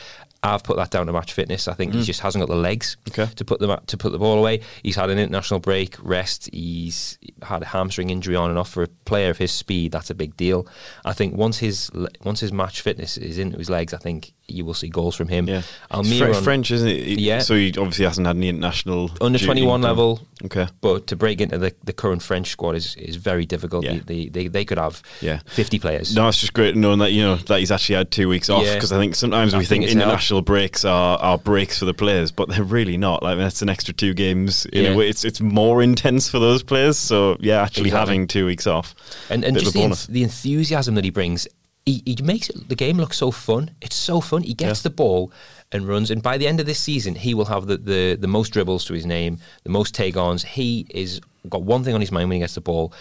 I've 0.43 0.63
put 0.63 0.75
that 0.77 0.91
down 0.91 1.05
to 1.07 1.13
match 1.13 1.31
fitness. 1.33 1.67
I 1.67 1.73
think 1.73 1.93
he 1.93 2.03
just 2.03 2.19
hasn't 2.19 2.41
got 2.41 2.49
the 2.53 2.59
legs 2.59 2.97
Mm. 3.05 3.11
Okay. 3.19 3.33
to 3.35 3.45
put 3.45 3.59
the 3.59 3.77
to 3.87 3.97
put 3.97 4.11
the 4.11 4.19
ball 4.19 4.37
away. 4.37 4.59
He's 4.83 4.95
had 4.97 5.09
an 5.09 5.17
international 5.17 5.59
break, 5.61 5.95
rest. 6.01 6.49
He's 6.51 7.17
had 7.43 7.61
a 7.61 7.65
hamstring 7.67 8.09
injury 8.09 8.35
on 8.35 8.49
and 8.49 8.59
off. 8.59 8.69
For 8.69 8.83
a 8.83 8.87
player 8.87 9.29
of 9.29 9.37
his 9.37 9.51
speed, 9.51 9.91
that's 9.93 10.09
a 10.09 10.15
big 10.15 10.35
deal. 10.35 10.67
I 11.05 11.13
think 11.13 11.35
once 11.35 11.59
his 11.59 11.89
once 12.23 12.41
his 12.41 12.51
match 12.51 12.81
fitness 12.81 13.17
is 13.17 13.37
into 13.37 13.57
his 13.57 13.69
legs, 13.69 13.93
I 13.93 13.97
think 13.97 14.33
you 14.47 14.65
will 14.65 14.73
see 14.73 14.89
goals 14.89 15.15
from 15.15 15.29
him. 15.29 15.47
Yeah, 15.47 15.61
Almiron, 15.89 16.27
It's 16.29 16.37
Fre- 16.39 16.43
French, 16.43 16.69
isn't 16.71 16.87
it? 16.87 17.19
Yeah. 17.19 17.39
So 17.39 17.55
he 17.55 17.69
obviously 17.77 18.05
hasn't 18.05 18.27
had 18.27 18.35
any 18.35 18.49
international 18.49 19.09
under 19.21 19.39
twenty 19.39 19.65
one 19.65 19.81
level. 19.81 20.19
Okay. 20.43 20.67
But 20.81 21.07
to 21.07 21.15
break 21.15 21.39
into 21.39 21.57
the, 21.57 21.73
the 21.85 21.93
current 21.93 22.21
French 22.21 22.49
squad 22.49 22.75
is, 22.75 22.95
is 22.97 23.15
very 23.15 23.45
difficult. 23.45 23.85
Yeah. 23.85 23.99
They, 24.05 24.27
they 24.27 24.47
they 24.49 24.65
could 24.65 24.77
have 24.77 25.01
Yeah. 25.21 25.39
fifty 25.47 25.79
players. 25.79 26.13
No, 26.13 26.27
it's 26.27 26.39
just 26.39 26.53
great 26.53 26.75
knowing 26.75 26.99
that 26.99 27.13
you 27.13 27.21
know 27.23 27.35
that 27.37 27.59
he's 27.59 27.71
actually 27.71 27.95
had 27.95 28.11
two 28.11 28.27
weeks 28.27 28.49
off 28.49 28.65
Yeah. 28.65 28.73
because 28.73 28.91
I 28.91 28.97
think 28.97 29.15
sometimes 29.15 29.53
I 29.53 29.59
we 29.59 29.63
think 29.65 29.83
think 29.83 29.83
it's 29.85 29.93
helped. 29.93 30.07
international 30.07 30.41
breaks 30.41 30.83
are, 30.83 31.17
are 31.19 31.37
breaks 31.37 31.79
for 31.79 31.85
the 31.85 31.93
players, 31.93 32.31
but 32.31 32.49
they're 32.49 32.63
really 32.63 32.97
not. 32.97 33.23
Like 33.23 33.37
that's 33.37 33.61
an 33.61 33.69
extra 33.69 33.93
two 33.93 34.13
games 34.13 34.65
in 34.65 34.83
Yeah. 34.83 34.89
a 34.91 34.97
way. 34.97 35.07
It's 35.07 35.23
it's 35.23 35.39
more 35.39 35.81
intense 35.81 36.27
for 36.29 36.39
those 36.39 36.63
players. 36.63 36.97
So 36.97 37.37
yeah, 37.39 37.61
actually 37.61 37.85
Exactly. 37.87 37.99
having 38.13 38.27
two 38.27 38.45
weeks 38.45 38.67
off 38.67 38.93
and 39.29 39.45
and 39.45 39.57
just 39.57 39.73
the, 39.73 39.79
enth- 39.79 40.07
the 40.07 40.23
enthusiasm 40.23 40.95
that 40.95 41.05
he 41.05 41.11
brings, 41.11 41.47
he, 41.85 42.01
he 42.05 42.17
makes 42.23 42.49
it, 42.49 42.69
the 42.69 42.75
game 42.75 42.97
look 42.97 43.13
so 43.13 43.29
fun. 43.31 43.71
It's 43.81 43.95
so 43.95 44.21
fun. 44.21 44.43
He 44.43 44.53
gets 44.53 44.79
Yeah. 44.79 44.83
the 44.89 44.95
ball 44.95 45.31
and 45.71 45.87
runs, 45.87 46.09
and 46.11 46.21
by 46.23 46.37
the 46.37 46.47
end 46.47 46.59
of 46.59 46.65
this 46.65 46.79
season, 46.79 47.15
he 47.15 47.33
will 47.33 47.45
have 47.45 47.65
the, 47.67 47.77
the, 47.77 48.15
the 48.19 48.27
most 48.27 48.49
dribbles 48.53 48.85
to 48.85 48.93
his 48.93 49.05
name, 49.05 49.39
the 49.63 49.69
most 49.69 49.93
take 49.95 50.15
ons. 50.15 50.43
He 50.43 50.85
is 50.89 51.19
got 51.49 51.63
one 51.63 51.83
thing 51.83 51.93
on 51.95 51.99
his 52.01 52.11
mind 52.11 52.29
when 52.29 52.35
he 52.35 52.39
gets 52.39 52.55
the 52.55 52.61
ball. 52.61 52.93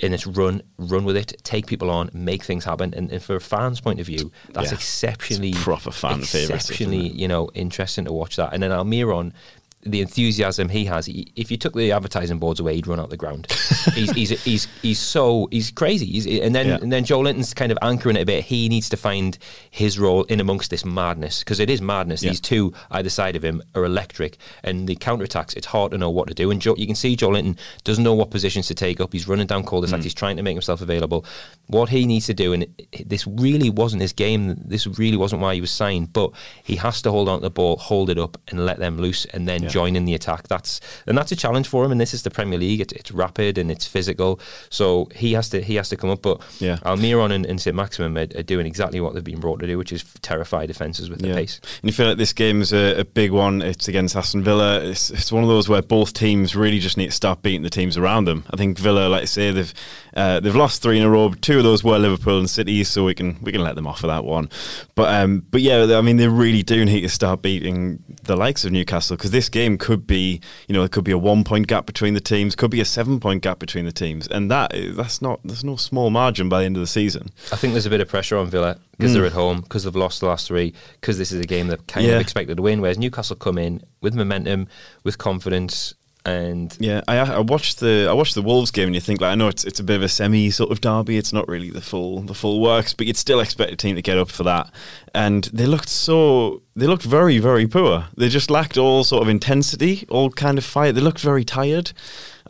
and 0.00 0.14
it's 0.14 0.26
run, 0.28 0.62
run 0.78 1.04
with 1.04 1.16
it, 1.16 1.34
take 1.42 1.66
people 1.66 1.90
on, 1.90 2.08
make 2.12 2.44
things 2.44 2.64
happen. 2.64 2.94
And, 2.94 3.10
and 3.10 3.20
for 3.20 3.34
a 3.34 3.40
fan's 3.40 3.80
point 3.80 3.98
of 3.98 4.06
view, 4.06 4.30
that's 4.52 4.70
Yeah. 4.70 4.74
exceptionally 4.78 5.52
proper 5.54 5.90
fan 5.90 6.20
exceptionally, 6.20 7.06
isn't 7.06 7.18
you 7.18 7.26
know, 7.26 7.50
interesting 7.54 8.04
to 8.04 8.12
watch 8.12 8.36
that. 8.36 8.52
And 8.52 8.62
then 8.62 8.70
Almiron, 8.70 9.32
the 9.82 10.00
enthusiasm 10.00 10.68
he 10.68 10.84
has, 10.86 11.06
he, 11.06 11.32
if 11.36 11.50
you 11.50 11.56
took 11.56 11.74
the 11.74 11.92
advertising 11.92 12.38
boards 12.38 12.58
away, 12.60 12.74
he'd 12.74 12.86
run 12.86 12.98
out 13.00 13.10
the 13.10 13.16
ground. 13.16 13.46
he's, 13.94 14.10
he's 14.10 14.42
he's 14.44 14.66
he's 14.82 14.98
so 14.98 15.48
he's 15.50 15.70
crazy. 15.70 16.06
He's, 16.06 16.26
and 16.26 16.54
then 16.54 16.66
Yeah. 16.66 16.78
and 16.82 16.92
then 16.92 17.04
Joelinton's 17.04 17.54
kind 17.54 17.70
of 17.70 17.78
anchoring 17.80 18.16
it 18.16 18.22
a 18.22 18.26
bit. 18.26 18.44
He 18.44 18.68
needs 18.68 18.88
to 18.90 18.96
find 18.96 19.38
his 19.70 19.98
role 19.98 20.24
in 20.24 20.40
amongst 20.40 20.70
this 20.70 20.84
madness 20.84 21.40
because 21.40 21.60
it 21.60 21.70
is 21.70 21.80
madness. 21.80 22.22
Yeah. 22.22 22.30
These 22.30 22.40
two 22.40 22.72
either 22.90 23.08
side 23.08 23.36
of 23.36 23.44
him 23.44 23.62
are 23.74 23.84
electric, 23.84 24.36
and 24.64 24.88
the 24.88 24.96
counterattacks. 24.96 25.56
It's 25.56 25.66
hard 25.66 25.92
to 25.92 25.98
know 25.98 26.10
what 26.10 26.28
to 26.28 26.34
do. 26.34 26.50
And 26.50 26.60
Joe, 26.60 26.74
you 26.76 26.86
can 26.86 26.96
see 26.96 27.16
Joelinton 27.16 27.56
doesn't 27.84 28.02
know 28.04 28.14
what 28.14 28.30
positions 28.30 28.66
to 28.66 28.74
take 28.74 29.00
up. 29.00 29.12
He's 29.12 29.28
running 29.28 29.46
down 29.46 29.64
cul-de-sacs. 29.64 30.00
Mm. 30.00 30.04
He's 30.04 30.14
trying 30.14 30.36
to 30.36 30.42
make 30.42 30.54
himself 30.54 30.80
available. 30.82 31.24
What 31.68 31.88
he 31.90 32.04
needs 32.04 32.26
to 32.26 32.34
do, 32.34 32.52
and 32.52 32.66
this 33.06 33.26
really 33.26 33.70
wasn't 33.70 34.02
his 34.02 34.12
game. 34.12 34.54
This 34.56 34.86
really 34.86 35.16
wasn't 35.16 35.40
why 35.42 35.54
he 35.54 35.60
was 35.60 35.70
signed. 35.70 36.12
But 36.12 36.32
he 36.64 36.76
has 36.76 37.00
to 37.02 37.10
hold 37.10 37.28
on 37.28 37.38
to 37.38 37.42
the 37.42 37.50
ball, 37.50 37.76
hold 37.76 38.10
it 38.10 38.18
up, 38.18 38.38
and 38.48 38.66
let 38.66 38.78
them 38.78 38.98
loose, 38.98 39.24
and 39.26 39.46
then 39.46 39.62
Yeah. 39.62 39.67
Join 39.68 39.96
in 39.96 40.04
the 40.04 40.14
attack. 40.14 40.48
That's 40.48 40.80
and 41.06 41.16
that's 41.16 41.32
a 41.32 41.36
challenge 41.36 41.68
for 41.68 41.84
him. 41.84 41.92
And 41.92 42.00
this 42.00 42.14
is 42.14 42.22
the 42.22 42.30
Premier 42.30 42.58
League. 42.58 42.80
It's, 42.80 42.92
it's 42.92 43.12
rapid 43.12 43.58
and 43.58 43.70
it's 43.70 43.86
physical. 43.86 44.40
So 44.70 45.08
he 45.14 45.32
has 45.34 45.48
to 45.50 45.60
he 45.62 45.76
has 45.76 45.88
to 45.90 45.96
come 45.96 46.10
up. 46.10 46.22
But 46.22 46.40
Yeah. 46.58 46.78
Almiron 46.78 47.32
and, 47.32 47.46
and 47.46 47.60
Saint-Maximin 47.60 48.16
are, 48.18 48.38
are 48.40 48.42
doing 48.42 48.66
exactly 48.66 49.00
what 49.00 49.14
they've 49.14 49.24
been 49.24 49.40
brought 49.40 49.60
to 49.60 49.66
do, 49.66 49.78
which 49.78 49.92
is 49.92 50.04
terrify 50.22 50.66
defences 50.66 51.10
with 51.10 51.20
their 51.20 51.34
pace. 51.34 51.60
And 51.82 51.90
you 51.90 51.92
feel 51.92 52.08
like 52.08 52.18
this 52.18 52.32
game's 52.32 52.72
a, 52.72 53.00
a 53.00 53.04
big 53.04 53.30
one. 53.32 53.62
It's 53.62 53.88
against 53.88 54.16
Aston 54.16 54.42
Villa. 54.42 54.80
It's, 54.80 55.10
it's 55.10 55.30
one 55.32 55.42
of 55.42 55.48
those 55.48 55.68
where 55.68 55.82
both 55.82 56.12
teams 56.12 56.56
really 56.56 56.78
just 56.78 56.96
need 56.96 57.06
to 57.06 57.12
start 57.12 57.42
beating 57.42 57.62
the 57.62 57.70
teams 57.70 57.96
around 57.96 58.26
them. 58.26 58.44
I 58.50 58.56
think 58.56 58.78
Villa, 58.78 59.08
like 59.08 59.22
I 59.22 59.26
say, 59.26 59.50
they've 59.50 59.72
uh, 60.18 60.40
they've 60.40 60.54
lost 60.56 60.82
three 60.82 60.98
in 60.98 61.04
a 61.04 61.08
row. 61.10 61.32
Two 61.40 61.58
of 61.58 61.64
those 61.64 61.82
were 61.84 61.98
Liverpool 61.98 62.38
and 62.38 62.50
City, 62.50 62.82
so 62.84 63.04
we 63.04 63.14
can 63.14 63.38
we 63.42 63.52
can 63.52 63.62
let 63.62 63.74
them 63.76 63.86
off 63.86 64.00
for 64.00 64.06
that 64.08 64.24
one. 64.24 64.50
But 64.94 65.14
um, 65.14 65.44
but 65.50 65.60
yeah, 65.62 65.96
I 65.96 66.00
mean, 66.00 66.16
they 66.16 66.28
really 66.28 66.62
do 66.62 66.84
need 66.84 67.02
to 67.02 67.08
start 67.08 67.40
beating 67.42 68.02
the 68.24 68.36
likes 68.36 68.64
of 68.64 68.72
Newcastle 68.72 69.16
because 69.16 69.30
this 69.30 69.48
game 69.48 69.78
could 69.78 70.06
be, 70.06 70.40
you 70.66 70.72
know, 70.74 70.82
it 70.82 70.90
could 70.92 71.04
be 71.04 71.12
a 71.12 71.18
one 71.18 71.44
point 71.44 71.66
gap 71.68 71.86
between 71.86 72.14
the 72.14 72.20
teams, 72.20 72.54
could 72.56 72.70
be 72.70 72.80
a 72.80 72.84
seven 72.84 73.20
point 73.20 73.42
gap 73.42 73.58
between 73.58 73.84
the 73.84 73.92
teams, 73.92 74.26
and 74.26 74.50
that 74.50 74.74
is- 74.74 74.96
that's 74.96 75.22
not 75.22 75.40
there's 75.44 75.64
no 75.64 75.76
small 75.76 76.10
margin 76.10 76.48
by 76.48 76.60
the 76.60 76.66
end 76.66 76.76
of 76.76 76.80
the 76.80 76.86
season. 76.86 77.30
I 77.52 77.56
think 77.56 77.72
there's 77.74 77.86
a 77.86 77.90
bit 77.90 78.00
of 78.00 78.08
pressure 78.08 78.36
on 78.36 78.50
Villa 78.50 78.78
because 78.98 79.14
they're 79.14 79.24
at 79.26 79.32
home, 79.32 79.60
because 79.60 79.84
they've 79.84 79.94
lost 79.94 80.20
the 80.20 80.26
last 80.26 80.48
three, 80.48 80.74
because 81.00 81.18
this 81.18 81.30
is 81.30 81.40
a 81.40 81.44
game 81.46 81.68
they're 81.68 81.76
kind 81.86 82.04
Mm. 82.04 82.08
Yeah. 82.10 82.14
of 82.16 82.20
expected 82.20 82.56
to 82.56 82.62
win. 82.64 82.80
Whereas 82.80 82.98
Newcastle 82.98 83.36
come 83.36 83.56
in 83.58 83.80
with 84.00 84.14
momentum, 84.14 84.66
with 85.04 85.18
confidence, 85.18 85.94
and 86.24 86.76
Yeah, 86.80 87.00
I, 87.08 87.18
I 87.18 87.38
watched 87.40 87.80
the 87.80 88.06
I 88.08 88.12
watched 88.12 88.34
the 88.34 88.42
Wolves 88.42 88.70
game, 88.70 88.86
and 88.86 88.94
you 88.94 89.00
think 89.00 89.20
like 89.20 89.32
I 89.32 89.34
know 89.34 89.48
it's 89.48 89.64
it's 89.64 89.80
a 89.80 89.84
bit 89.84 89.96
of 89.96 90.02
a 90.02 90.08
semi 90.08 90.50
sort 90.50 90.70
of 90.70 90.80
derby. 90.80 91.16
It's 91.16 91.32
not 91.32 91.48
really 91.48 91.70
the 91.70 91.80
full 91.80 92.20
the 92.22 92.34
full 92.34 92.60
works, 92.60 92.92
but 92.94 93.06
you'd 93.06 93.16
still 93.16 93.40
expect 93.40 93.72
a 93.72 93.76
team 93.76 93.96
to 93.96 94.02
get 94.02 94.18
up 94.18 94.30
for 94.30 94.42
that. 94.44 94.70
And 95.14 95.44
they 95.44 95.66
looked 95.66 95.88
so 95.88 96.62
they 96.76 96.86
looked 96.86 97.04
very 97.04 97.38
very 97.38 97.66
poor. 97.66 98.06
They 98.16 98.28
just 98.28 98.50
lacked 98.50 98.76
all 98.76 99.04
sort 99.04 99.22
of 99.22 99.28
intensity, 99.28 100.06
all 100.08 100.30
kind 100.30 100.58
of 100.58 100.64
fire. 100.64 100.92
They 100.92 101.00
looked 101.00 101.20
very 101.20 101.44
tired. 101.44 101.92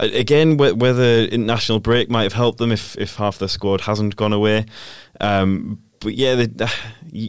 Again, 0.01 0.57
whe- 0.59 0.77
whether 0.77 1.25
international 1.25 1.81
break 1.81 2.09
might 2.09 2.23
have 2.23 2.33
helped 2.35 2.59
them 2.59 2.73
if 2.73 2.97
if 2.97 3.17
half 3.17 3.39
their 3.39 3.49
squad 3.49 3.83
hasn't 3.83 4.17
gone 4.17 4.33
away. 4.33 4.67
Um, 5.21 5.81
but 6.01 6.15
yeah, 6.15 6.35
they, 6.35 6.67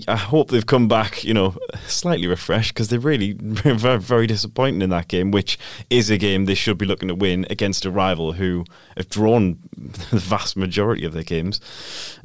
I 0.08 0.16
hope 0.16 0.50
they've 0.50 0.66
come 0.66 0.88
back, 0.88 1.24
you 1.24 1.34
know, 1.34 1.56
slightly 1.88 2.28
refreshed 2.28 2.74
because 2.74 2.90
they're 2.90 3.00
really 3.00 3.34
very, 3.40 4.00
very 4.00 4.28
disappointing 4.28 4.82
in 4.82 4.90
that 4.90 5.08
game, 5.08 5.32
which 5.32 5.58
is 5.90 6.10
a 6.10 6.18
game 6.18 6.46
they 6.46 6.56
should 6.56 6.78
be 6.78 6.86
looking 6.86 7.10
to 7.10 7.16
win 7.16 7.46
against 7.50 7.86
a 7.86 7.92
rival 7.92 8.34
who 8.34 8.66
have 8.98 9.10
drawn 9.10 9.60
the 9.78 10.20
vast 10.20 10.58
majority 10.58 11.06
of 11.06 11.14
their 11.14 11.24
games. 11.24 11.60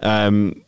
Um, 0.01 0.65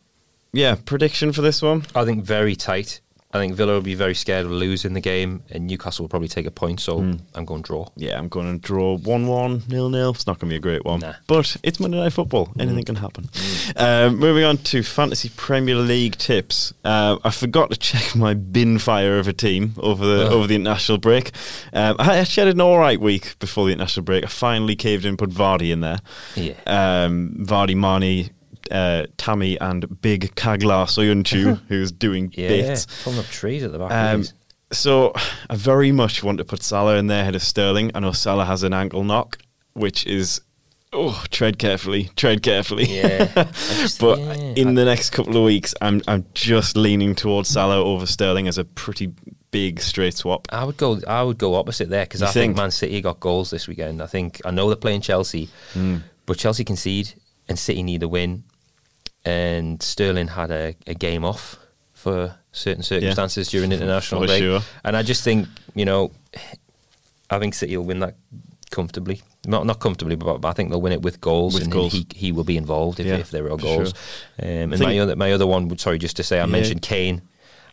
yeah, 0.53 0.75
prediction 0.85 1.33
for 1.33 1.41
this 1.41 1.61
one. 1.61 1.85
I 1.93 2.05
think 2.05 2.23
very 2.23 2.55
tight. 2.55 3.01
I 3.37 3.41
think 3.41 3.55
Villa 3.55 3.73
will 3.73 3.81
be 3.81 3.95
very 3.95 4.15
scared 4.15 4.45
of 4.45 4.51
losing 4.51 4.93
the 4.93 5.01
game, 5.01 5.43
and 5.49 5.67
Newcastle 5.67 6.03
will 6.03 6.09
probably 6.09 6.27
take 6.27 6.45
a 6.45 6.51
point. 6.51 6.79
So 6.79 6.99
Hmm. 6.99 7.13
I'm 7.35 7.45
going 7.45 7.61
draw. 7.61 7.87
Yeah, 7.95 8.17
I'm 8.17 8.27
going 8.27 8.59
to 8.59 8.59
draw 8.67 8.97
1 8.97 9.27
1, 9.27 9.63
nil 9.69 9.89
nil. 9.89 10.09
It's 10.11 10.27
not 10.27 10.39
going 10.39 10.49
to 10.49 10.53
be 10.53 10.57
a 10.57 10.59
great 10.59 10.83
one. 10.85 10.99
Nah. 11.01 11.13
But 11.27 11.57
it's 11.63 11.79
Monday 11.79 11.97
Night 11.99 12.13
Football. 12.13 12.49
Anything 12.59 12.83
can 12.85 12.95
happen. 12.95 13.29
Um, 13.75 14.17
moving 14.17 14.43
on 14.43 14.57
to 14.57 14.83
Fantasy 14.83 15.29
Premier 15.35 15.75
League 15.75 16.17
tips. 16.17 16.73
Uh, 16.83 17.17
I 17.23 17.29
forgot 17.31 17.69
to 17.71 17.77
check 17.77 18.15
my 18.15 18.33
bin 18.33 18.79
fire 18.79 19.19
of 19.19 19.27
a 19.27 19.33
team 19.33 19.73
over 19.77 20.05
the 20.05 20.27
over 20.29 20.47
the 20.47 20.55
international 20.55 20.97
break. 20.97 21.31
Um, 21.73 21.95
I 21.99 22.17
actually 22.17 22.45
had 22.47 22.53
an 22.55 22.61
all 22.61 22.77
right 22.79 22.99
week 22.99 23.37
before 23.39 23.65
the 23.67 23.73
international 23.73 24.03
break. 24.03 24.23
I 24.23 24.27
finally 24.27 24.75
caved 24.75 25.05
in, 25.05 25.17
put 25.17 25.29
Vardy 25.29 25.71
in 25.71 25.81
there. 25.81 25.99
Yeah. 26.35 26.53
Um, 26.65 27.35
Vardy, 27.39 27.75
Marnie, 27.75 28.31
uh, 28.71 29.07
Tammy, 29.17 29.59
and 29.59 30.01
Big 30.01 30.35
Caglar 30.35 30.85
Soyuncu, 30.85 31.59
who's 31.67 31.91
doing 31.91 32.31
Yeah, 32.35 32.47
bits. 32.49 33.03
pulling 33.03 33.19
up 33.19 33.25
trees 33.25 33.63
at 33.63 33.71
the 33.71 33.79
back. 33.79 33.91
Um, 33.91 34.23
so 34.71 35.13
I 35.49 35.55
very 35.55 35.91
much 35.91 36.23
want 36.23 36.37
to 36.39 36.45
put 36.45 36.61
Salah 36.61 36.97
in 36.97 37.07
there 37.07 37.21
ahead 37.21 37.35
of 37.35 37.41
Sterling. 37.41 37.91
I 37.95 37.99
know 37.99 38.11
Salah 38.11 38.45
has 38.45 38.63
an 38.63 38.73
ankle 38.73 39.03
knock, 39.03 39.37
which 39.73 40.05
is 40.05 40.41
oh 40.93 41.23
tread 41.31 41.57
carefully, 41.57 42.09
tread 42.15 42.41
carefully. 42.43 42.85
Yeah. 42.85 43.25
Just- 43.53 43.99
but 43.99 44.19
yeah, 44.19 44.33
in 44.55 44.75
the 44.75 44.83
next 44.85 45.11
couple 45.11 45.37
of 45.37 45.43
weeks, 45.43 45.73
I'm 45.81 46.01
I'm 46.07 46.25
just 46.33 46.75
leaning 46.75 47.15
towards 47.15 47.49
Salah 47.49 47.81
over 47.83 48.05
Sterling 48.05 48.47
as 48.47 48.57
a 48.57 48.65
pretty 48.65 49.13
big 49.51 49.79
straight 49.79 50.13
swap. 50.15 50.47
I 50.51 50.65
would 50.65 50.75
go. 50.77 50.99
I 51.07 51.23
would 51.23 51.37
go 51.37 51.55
opposite 51.55 51.89
there 51.89 52.03
because 52.05 52.21
I 52.21 52.25
think? 52.27 52.33
think? 52.51 52.57
Man 52.57 52.71
City 52.71 52.99
got 53.01 53.19
goals 53.21 53.49
this 53.49 53.67
weekend. 53.69 54.01
I 54.01 54.07
think 54.07 54.41
I 54.43 54.51
know 54.51 54.67
they're 54.67 54.75
playing 54.75 55.01
Chelsea, 55.01 55.47
Hmm. 55.73 55.97
but 56.25 56.37
Chelsea 56.37 56.65
concede 56.65 57.13
and 57.47 57.57
City 57.57 57.83
need 57.83 58.03
a 58.03 58.07
win, 58.09 58.43
and 59.27 59.81
Sterling 59.83 60.29
had 60.29 60.51
a, 60.51 60.75
a 60.85 60.93
game 60.93 61.25
off 61.25 61.57
for 61.93 62.35
certain 62.51 62.83
circumstances 62.83 63.49
during 63.49 63.71
international 63.71 64.25
break, 64.25 64.41
sure. 64.41 64.61
and 64.85 64.95
I 64.95 65.03
just 65.03 65.23
think 65.23 65.47
you 65.75 65.85
know, 65.85 66.11
I 67.29 67.39
think 67.39 67.53
City 67.53 67.75
will 67.77 67.85
win 67.85 67.99
that 67.99 68.15
comfortably. 68.71 69.21
Not 69.45 69.65
not 69.65 69.79
comfortably, 69.79 70.15
but, 70.15 70.39
but 70.39 70.47
I 70.47 70.53
think 70.53 70.69
they'll 70.69 70.81
win 70.81 70.93
it 70.93 71.01
with 71.01 71.19
goals, 71.21 71.53
With 71.53 71.63
and 71.63 71.71
goals. 71.71 71.93
he 71.93 72.05
he 72.15 72.31
will 72.31 72.43
be 72.43 72.57
involved 72.57 72.99
if, 72.99 73.05
Yeah, 73.05 73.15
if 73.15 73.31
there 73.31 73.45
are 73.51 73.57
goals. 73.57 73.93
sure. 74.39 74.63
Um, 74.63 74.73
and 74.73 74.79
my 74.79 74.97
other 74.99 75.15
my 75.15 75.31
other 75.33 75.47
one 75.47 75.77
sorry 75.77 75.97
just 75.97 76.17
to 76.17 76.23
say 76.23 76.37
I 76.37 76.41
Yeah. 76.45 76.51
mentioned 76.51 76.81
Kane. 76.81 77.21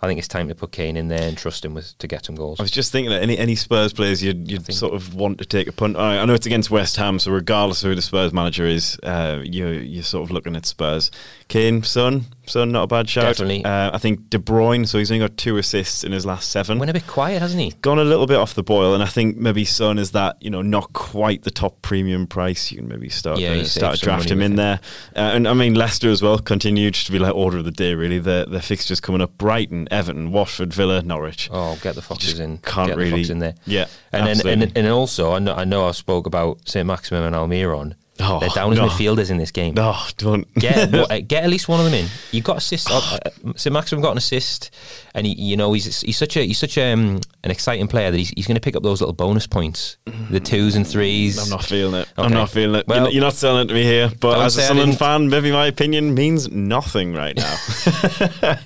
I 0.03 0.07
think 0.07 0.19
it's 0.19 0.29
time 0.29 0.49
to 0.49 0.55
put 0.55 0.71
Kane 0.71 0.99
in 0.99 1.09
there 1.09 1.27
and 1.27 1.37
trust 1.37 1.65
him 1.65 1.73
with 1.73 1.97
to 1.97 2.07
get 2.07 2.27
some 2.27 2.35
goals. 2.35 2.61
I 2.61 2.63
was 2.63 2.71
just 2.71 2.93
thinking 2.93 3.11
that 3.11 3.23
any 3.23 3.39
any 3.39 3.55
Spurs 3.55 3.95
players 3.95 4.23
you'd, 4.23 4.51
you'd 4.51 4.71
sort 4.73 4.93
of 4.93 5.15
want 5.15 5.39
to 5.39 5.47
take 5.47 5.67
a 5.67 5.73
punt. 5.73 5.97
I 5.97 6.19
I 6.19 6.25
know 6.27 6.35
it's 6.35 6.45
against 6.45 6.71
West 6.71 6.97
Ham, 6.97 7.19
so 7.19 7.31
regardless 7.33 7.83
of 7.83 7.89
who 7.89 7.95
the 7.95 8.03
Spurs 8.03 8.31
manager 8.33 8.67
is, 8.67 8.99
uh, 9.03 9.41
you 9.43 9.67
you're 9.69 10.03
sort 10.03 10.25
of 10.25 10.31
looking 10.31 10.57
at 10.57 10.67
Spurs. 10.67 11.11
Kane, 11.49 11.83
Son, 11.83 12.25
Son, 12.47 12.73
not 12.73 12.85
a 12.85 12.87
bad 12.87 13.09
shout. 13.09 13.25
Definitely. 13.25 13.65
Uh, 13.65 13.91
I 13.93 13.99
think 13.99 14.29
De 14.31 14.39
Bruyne. 14.39 14.87
So 14.89 14.99
he's 14.99 15.11
only 15.11 15.27
got 15.27 15.37
two 15.37 15.57
assists 15.57 16.03
in 16.05 16.13
his 16.13 16.27
last 16.27 16.51
seven. 16.51 16.79
Went 16.79 16.91
a 16.91 16.95
bit 16.95 17.07
quiet, 17.07 17.41
hasn't 17.43 17.61
he? 17.63 17.71
Gone 17.83 17.99
a 17.99 18.05
little 18.05 18.27
bit 18.27 18.37
off 18.39 18.55
the 18.55 18.63
boil, 18.63 18.93
and 18.95 19.03
I 19.03 19.07
think 19.07 19.37
maybe 19.37 19.65
Son 19.65 19.99
is 19.99 20.11
that 20.13 20.37
you 20.41 20.51
know 20.51 20.63
not 20.63 20.93
quite 20.93 21.43
the 21.43 21.51
top 21.51 21.81
premium 21.83 22.27
price. 22.27 22.71
You 22.73 22.79
can 22.79 22.89
maybe 22.89 23.09
start 23.09 23.39
Yeah, 23.39 23.51
uh, 23.53 23.65
start 23.65 23.97
to 23.99 24.05
draft 24.05 24.31
him 24.31 24.41
in 24.41 24.53
him. 24.53 24.57
there. 24.57 24.81
Uh, 25.15 25.21
and 25.21 25.47
I 25.49 25.55
mean 25.55 25.75
Leicester 25.75 26.11
as 26.11 26.23
well 26.23 26.39
continued 26.39 26.95
to 26.95 27.13
be 27.13 27.19
like 27.19 27.35
order 27.35 27.59
of 27.59 27.65
the 27.65 27.71
day. 27.71 27.95
Really, 27.95 28.19
their 28.19 28.47
their 28.47 28.63
fixtures 28.63 29.01
coming 29.01 29.21
up: 29.21 29.37
Brighton, 29.39 29.87
Everton, 29.91 30.33
Watford, 30.33 30.73
Villa, 30.75 31.03
Norwich. 31.03 31.49
Oh, 31.53 31.79
get 31.83 31.95
the 31.95 32.03
foxes 32.03 32.41
in. 32.41 32.59
can't 32.59 32.89
get 32.89 32.95
the 32.97 33.01
really- 33.05 33.11
foxes 33.13 33.31
in 33.31 33.39
there. 33.39 33.55
Yeah, 33.67 33.87
and 34.13 34.27
then 34.27 34.63
and, 34.63 34.77
and 34.77 34.87
also 34.89 35.33
I 35.33 35.39
know, 35.39 35.55
I 35.55 35.65
know 35.65 35.87
I 35.89 35.93
spoke 35.93 36.27
about 36.27 36.69
Saint-Maximin 36.69 37.23
and 37.23 37.35
Almiron. 37.35 37.95
Oh, 38.21 38.39
They're 38.39 38.49
down 38.51 38.73
as 38.73 38.79
no. 38.79 38.87
midfielders 38.87 39.31
in 39.31 39.39
this 39.39 39.51
game. 39.51 39.75
No, 39.75 39.97
don't. 40.19 40.53
Get 40.55 40.95
uh, 41.11 41.21
get 41.21 41.43
at 41.45 41.51
least 41.51 41.69
one 41.69 41.81
of 41.81 41.85
them 41.85 41.95
in. 41.95 42.07
You 42.31 42.43
got 42.43 42.59
assist. 42.59 42.89
uh, 42.91 42.97
uh, 42.97 43.53
St 43.57 43.75
got 43.75 44.13
an 44.13 44.19
assist, 44.19 44.71
and 45.15 45.27
he, 45.27 45.33
you 45.35 45.57
know 45.57 45.73
he's 45.73 46.01
he's 46.01 46.17
such 46.17 46.37
a 46.37 46.47
he's 46.47 46.59
such 46.59 46.79
um, 46.79 47.21
an 47.43 47.51
exciting 47.51 47.89
player 47.89 48.13
that 48.13 48.17
he's, 48.17 48.31
he's 48.31 48.47
going 48.47 48.55
to 48.55 48.61
pick 48.61 48.77
up 48.77 48.85
those 48.85 49.01
little 49.01 49.15
bonus 49.15 49.49
points, 49.49 49.97
the 50.31 50.39
twos 50.39 50.77
and 50.77 50.87
threes. 50.87 51.39
I'm 51.39 51.51
not 51.51 51.65
feeling 51.65 52.03
it. 52.03 52.09
I'm 52.17 52.33
not 52.33 52.51
feeling 52.51 52.77
it. 52.77 52.87
Well- 52.87 52.99
you're, 52.99 53.05
not, 53.05 53.15
you're 53.15 53.25
not 53.25 53.35
selling 53.35 53.65
it 53.65 53.69
to 53.69 53.75
me 53.75 53.83
here. 53.83 54.13
But 54.21 54.41
as 54.41 54.57
a 54.57 54.61
say 54.61 54.69
Sunderland 54.69 54.99
fan, 54.99 55.29
maybe 55.29 55.51
my 55.51 55.67
opinion 55.67 56.15
means 56.15 56.51
nothing 56.51 57.15
right 57.15 57.37
now. 57.37 57.57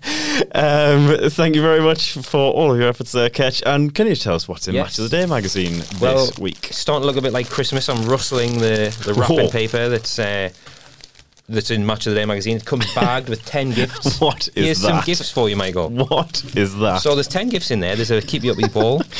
um, 0.52 1.30
thank 1.30 1.54
you 1.54 1.62
very 1.62 1.80
much 1.80 2.12
for 2.14 2.52
all 2.52 2.72
of 2.72 2.78
your 2.78 2.88
efforts 2.88 3.12
there, 3.12 3.30
Ketch. 3.30 3.62
And 3.64 3.94
can 3.94 4.06
you 4.06 4.14
tell 4.14 4.34
us 4.34 4.46
what's 4.46 4.68
in 4.68 4.74
Yes. 4.74 4.84
Match 4.84 4.98
of 4.98 5.10
the 5.10 5.16
Day 5.16 5.26
magazine 5.26 5.82
well, 6.00 6.26
this 6.26 6.38
week? 6.38 6.68
It's 6.70 6.78
starting 6.78 7.02
to 7.02 7.06
look 7.06 7.16
a 7.16 7.22
bit 7.22 7.32
like 7.32 7.48
Christmas. 7.48 7.88
I'm 7.88 8.06
rustling 8.08 8.58
the, 8.58 8.94
the 9.04 9.14
wrapping 9.38 9.52
paper 9.52 9.88
that's 9.88 10.18
uh, 10.18 10.50
that's 11.48 11.70
in 11.70 11.86
Match 11.86 12.06
of 12.06 12.14
the 12.14 12.20
Day 12.20 12.26
magazine. 12.26 12.56
It 12.56 12.64
comes 12.64 12.92
bagged 12.94 13.28
with 13.28 13.44
ten 13.44 13.70
gifts. 13.72 14.20
What 14.20 14.48
is 14.48 14.64
Here's 14.64 14.80
some 14.80 15.02
gifts 15.04 15.30
for 15.30 15.48
you, 15.48 15.56
Michael. 15.56 15.88
What 15.90 16.44
is 16.56 16.76
that? 16.78 17.00
So 17.00 17.14
there's 17.14 17.28
ten 17.28 17.48
gifts 17.48 17.70
in 17.70 17.80
there. 17.80 17.96
There's 17.96 18.10
a 18.10 18.20
keep 18.20 18.44
you 18.44 18.50
up 18.50 18.56
with 18.56 18.74
your 18.74 18.82
ball. 18.82 19.02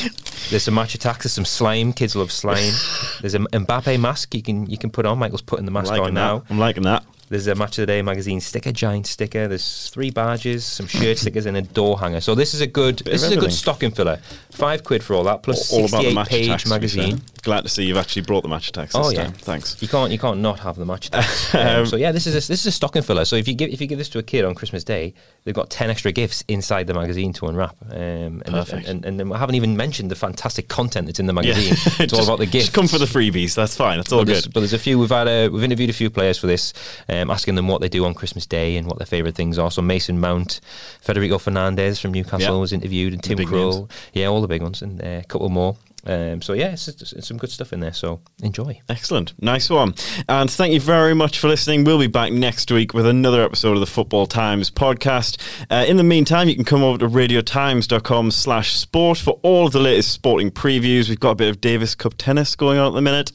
There's 0.49 0.63
some 0.63 0.73
Match 0.73 0.97
Attax. 0.97 1.23
There's 1.23 1.33
some 1.33 1.45
slime. 1.45 1.93
Kids 1.93 2.15
love 2.15 2.31
slime. 2.31 2.73
There's 3.21 3.35
an 3.35 3.45
Mbappe 3.51 3.99
mask 3.99 4.33
you 4.33 4.41
can 4.41 4.67
you 4.67 4.77
can 4.77 4.89
put 4.89 5.05
on. 5.05 5.19
Michael's 5.19 5.41
putting 5.43 5.65
the 5.65 5.71
mask 5.71 5.89
liking 5.89 6.05
on 6.07 6.13
that. 6.15 6.21
now. 6.21 6.43
I'm 6.49 6.57
liking 6.57 6.83
that. 6.83 7.03
There's 7.29 7.45
a 7.45 7.53
Match 7.53 7.77
of 7.77 7.83
the 7.83 7.85
Day 7.87 8.01
magazine 8.01 8.41
sticker, 8.41 8.71
giant 8.71 9.05
sticker. 9.05 9.47
There's 9.47 9.89
three 9.91 10.09
badges, 10.09 10.65
some 10.65 10.87
shirt 10.87 11.19
stickers, 11.19 11.45
and 11.45 11.55
a 11.55 11.61
door 11.61 11.99
hanger. 11.99 12.21
So 12.21 12.33
this 12.33 12.55
is 12.55 12.61
a 12.61 12.67
good 12.67 12.99
this 12.99 13.21
is 13.21 13.31
a 13.31 13.37
good 13.37 13.53
stocking 13.53 13.91
filler. 13.91 14.19
Five 14.59 14.83
quid 14.83 15.03
for 15.03 15.13
all 15.15 15.23
that, 15.23 15.41
plus 15.41 15.71
All 15.73 15.85
about 15.85 16.03
the 16.03 16.13
match 16.13 16.27
page 16.29 16.47
attacks, 16.47 16.63
to 16.63 16.67
be 16.67 16.87
fair. 16.87 17.03
magazine. 17.07 17.21
Glad 17.41 17.61
to 17.61 17.69
see 17.69 17.85
you've 17.85 17.95
actually 17.95 18.23
brought 18.23 18.41
the 18.43 18.49
Match 18.49 18.69
Attax. 18.73 18.91
Oh, 18.93 19.03
this 19.09 19.13
yeah. 19.13 19.23
time. 19.23 19.31
thanks. 19.33 19.81
You 19.81 19.87
can't 19.87 20.11
you 20.11 20.19
can't 20.19 20.41
not 20.41 20.59
have 20.59 20.75
the 20.75 20.85
match. 20.85 21.07
attacks. 21.07 21.55
um, 21.55 21.85
so 21.85 21.95
yeah, 21.95 22.11
this 22.11 22.27
is 22.27 22.33
a, 22.33 22.45
this 22.45 22.59
is 22.59 22.65
a 22.65 22.71
stocking 22.71 23.01
filler. 23.01 23.23
So 23.23 23.37
if 23.37 23.47
you 23.47 23.55
give 23.55 23.69
if 23.71 23.79
you 23.79 23.87
give 23.87 23.97
this 23.97 24.09
to 24.09 24.19
a 24.19 24.23
kid 24.23 24.43
on 24.43 24.53
Christmas 24.55 24.83
Day, 24.83 25.13
they've 25.45 25.55
got 25.55 25.69
ten 25.69 25.89
extra 25.89 26.11
gifts 26.11 26.43
inside 26.49 26.87
the 26.87 26.93
magazine 26.93 27.31
to 27.33 27.47
unwrap. 27.47 27.77
Um, 27.89 27.97
and, 27.97 28.43
Perfect. 28.47 28.87
And, 28.89 29.05
and, 29.05 29.21
and 29.21 29.33
I 29.33 29.37
haven't 29.37 29.55
even 29.55 29.77
mentioned 29.77 30.11
the 30.11 30.15
fantastic 30.15 30.67
content 30.67 31.05
that's 31.07 31.19
in 31.19 31.27
the 31.27 31.33
magazine. 31.33 31.75
It's 32.03 32.11
all 32.13 32.23
about 32.25 32.39
the 32.39 32.45
gifts. 32.45 32.65
Just 32.65 32.75
come 32.75 32.87
for 32.87 32.97
the 32.97 33.05
freebies. 33.05 33.55
That's 33.55 33.75
fine. 33.77 33.97
That's 33.99 34.11
all 34.11 34.19
But 34.21 34.27
there's, 34.27 34.41
good. 34.45 34.53
but 34.53 34.59
there's 34.59 34.73
a 34.73 34.79
few. 34.79 34.99
We've 34.99 35.09
had 35.09 35.27
a, 35.29 35.47
we've 35.47 35.63
interviewed 35.63 35.89
a 35.89 35.93
few 35.93 36.09
players 36.09 36.37
for 36.37 36.47
this, 36.47 36.73
um, 37.07 37.31
asking 37.31 37.55
them 37.55 37.67
what 37.69 37.79
they 37.79 37.89
do 37.89 38.03
on 38.05 38.13
Christmas 38.13 38.45
Day 38.45 38.75
and 38.75 38.85
what 38.87 38.97
their 38.97 39.05
favourite 39.07 39.35
things 39.35 39.57
are. 39.57 39.71
So 39.71 39.81
Mason 39.81 40.19
Mount, 40.19 40.59
Federico 41.01 41.37
Fernandez 41.37 41.99
from 42.01 42.11
Newcastle 42.11 42.55
Yeah. 42.55 42.59
was 42.59 42.73
interviewed, 42.73 43.13
and 43.13 43.23
Tim 43.23 43.37
big 43.37 43.47
Krul. 43.47 43.89
Yeah, 44.13 44.25
all 44.27 44.41
the 44.41 44.47
big 44.49 44.61
ones, 44.61 44.81
and 44.81 45.01
uh, 45.01 45.21
a 45.23 45.23
couple 45.27 45.49
more. 45.49 45.75
Um, 46.05 46.41
so 46.41 46.53
yeah, 46.53 46.71
it's, 46.71 46.87
it's 46.87 47.27
some 47.27 47.37
good 47.37 47.51
stuff 47.51 47.73
in 47.73 47.79
there. 47.79 47.93
So 47.93 48.21
enjoy. 48.41 48.81
Excellent. 48.87 49.33
Nice 49.41 49.69
one. 49.69 49.93
And 50.27 50.49
thank 50.49 50.73
you 50.73 50.79
very 50.79 51.13
much 51.13 51.39
for 51.39 51.47
listening. 51.47 51.83
We'll 51.83 51.99
be 51.99 52.07
back 52.07 52.31
next 52.31 52.71
week 52.71 52.93
with 52.93 53.05
another 53.05 53.43
episode 53.43 53.73
of 53.73 53.79
the 53.79 53.85
Football 53.87 54.25
Times 54.25 54.71
podcast. 54.71 55.37
Uh, 55.69 55.85
in 55.87 55.97
the 55.97 56.03
meantime, 56.03 56.47
you 56.47 56.55
can 56.55 56.65
come 56.65 56.83
over 56.83 56.97
to 56.99 57.07
radiotimes.com 57.07 58.31
slash 58.31 58.75
sport 58.75 59.17
for 59.17 59.39
all 59.43 59.67
of 59.67 59.73
the 59.73 59.79
latest 59.79 60.11
sporting 60.11 60.51
previews. 60.51 61.09
We've 61.09 61.19
got 61.19 61.31
a 61.31 61.35
bit 61.35 61.49
of 61.49 61.61
Davis 61.61 61.95
Cup 61.95 62.13
tennis 62.17 62.55
going 62.55 62.79
on 62.79 62.87
at 62.87 62.95
the 62.95 63.01
minute. 63.01 63.31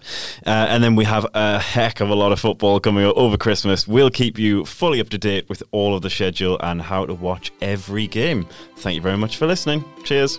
Uh, 0.46 0.66
and 0.68 0.82
then 0.82 0.96
we 0.96 1.04
have 1.04 1.26
a 1.34 1.58
heck 1.58 2.00
of 2.00 2.08
a 2.10 2.14
lot 2.14 2.32
of 2.32 2.40
football 2.40 2.80
coming 2.80 3.04
up 3.04 3.16
over 3.16 3.36
Christmas. 3.36 3.86
We'll 3.86 4.10
keep 4.10 4.38
you 4.38 4.64
fully 4.64 5.00
up 5.00 5.10
to 5.10 5.18
date 5.18 5.48
with 5.48 5.62
all 5.70 5.94
of 5.94 6.02
the 6.02 6.10
schedule 6.10 6.58
and 6.60 6.82
how 6.82 7.06
to 7.06 7.14
watch 7.14 7.52
every 7.60 8.06
game. 8.06 8.46
Thank 8.76 8.96
you 8.96 9.02
very 9.02 9.16
much 9.16 9.36
for 9.36 9.46
listening. 9.46 9.84
Cheers. 10.04 10.38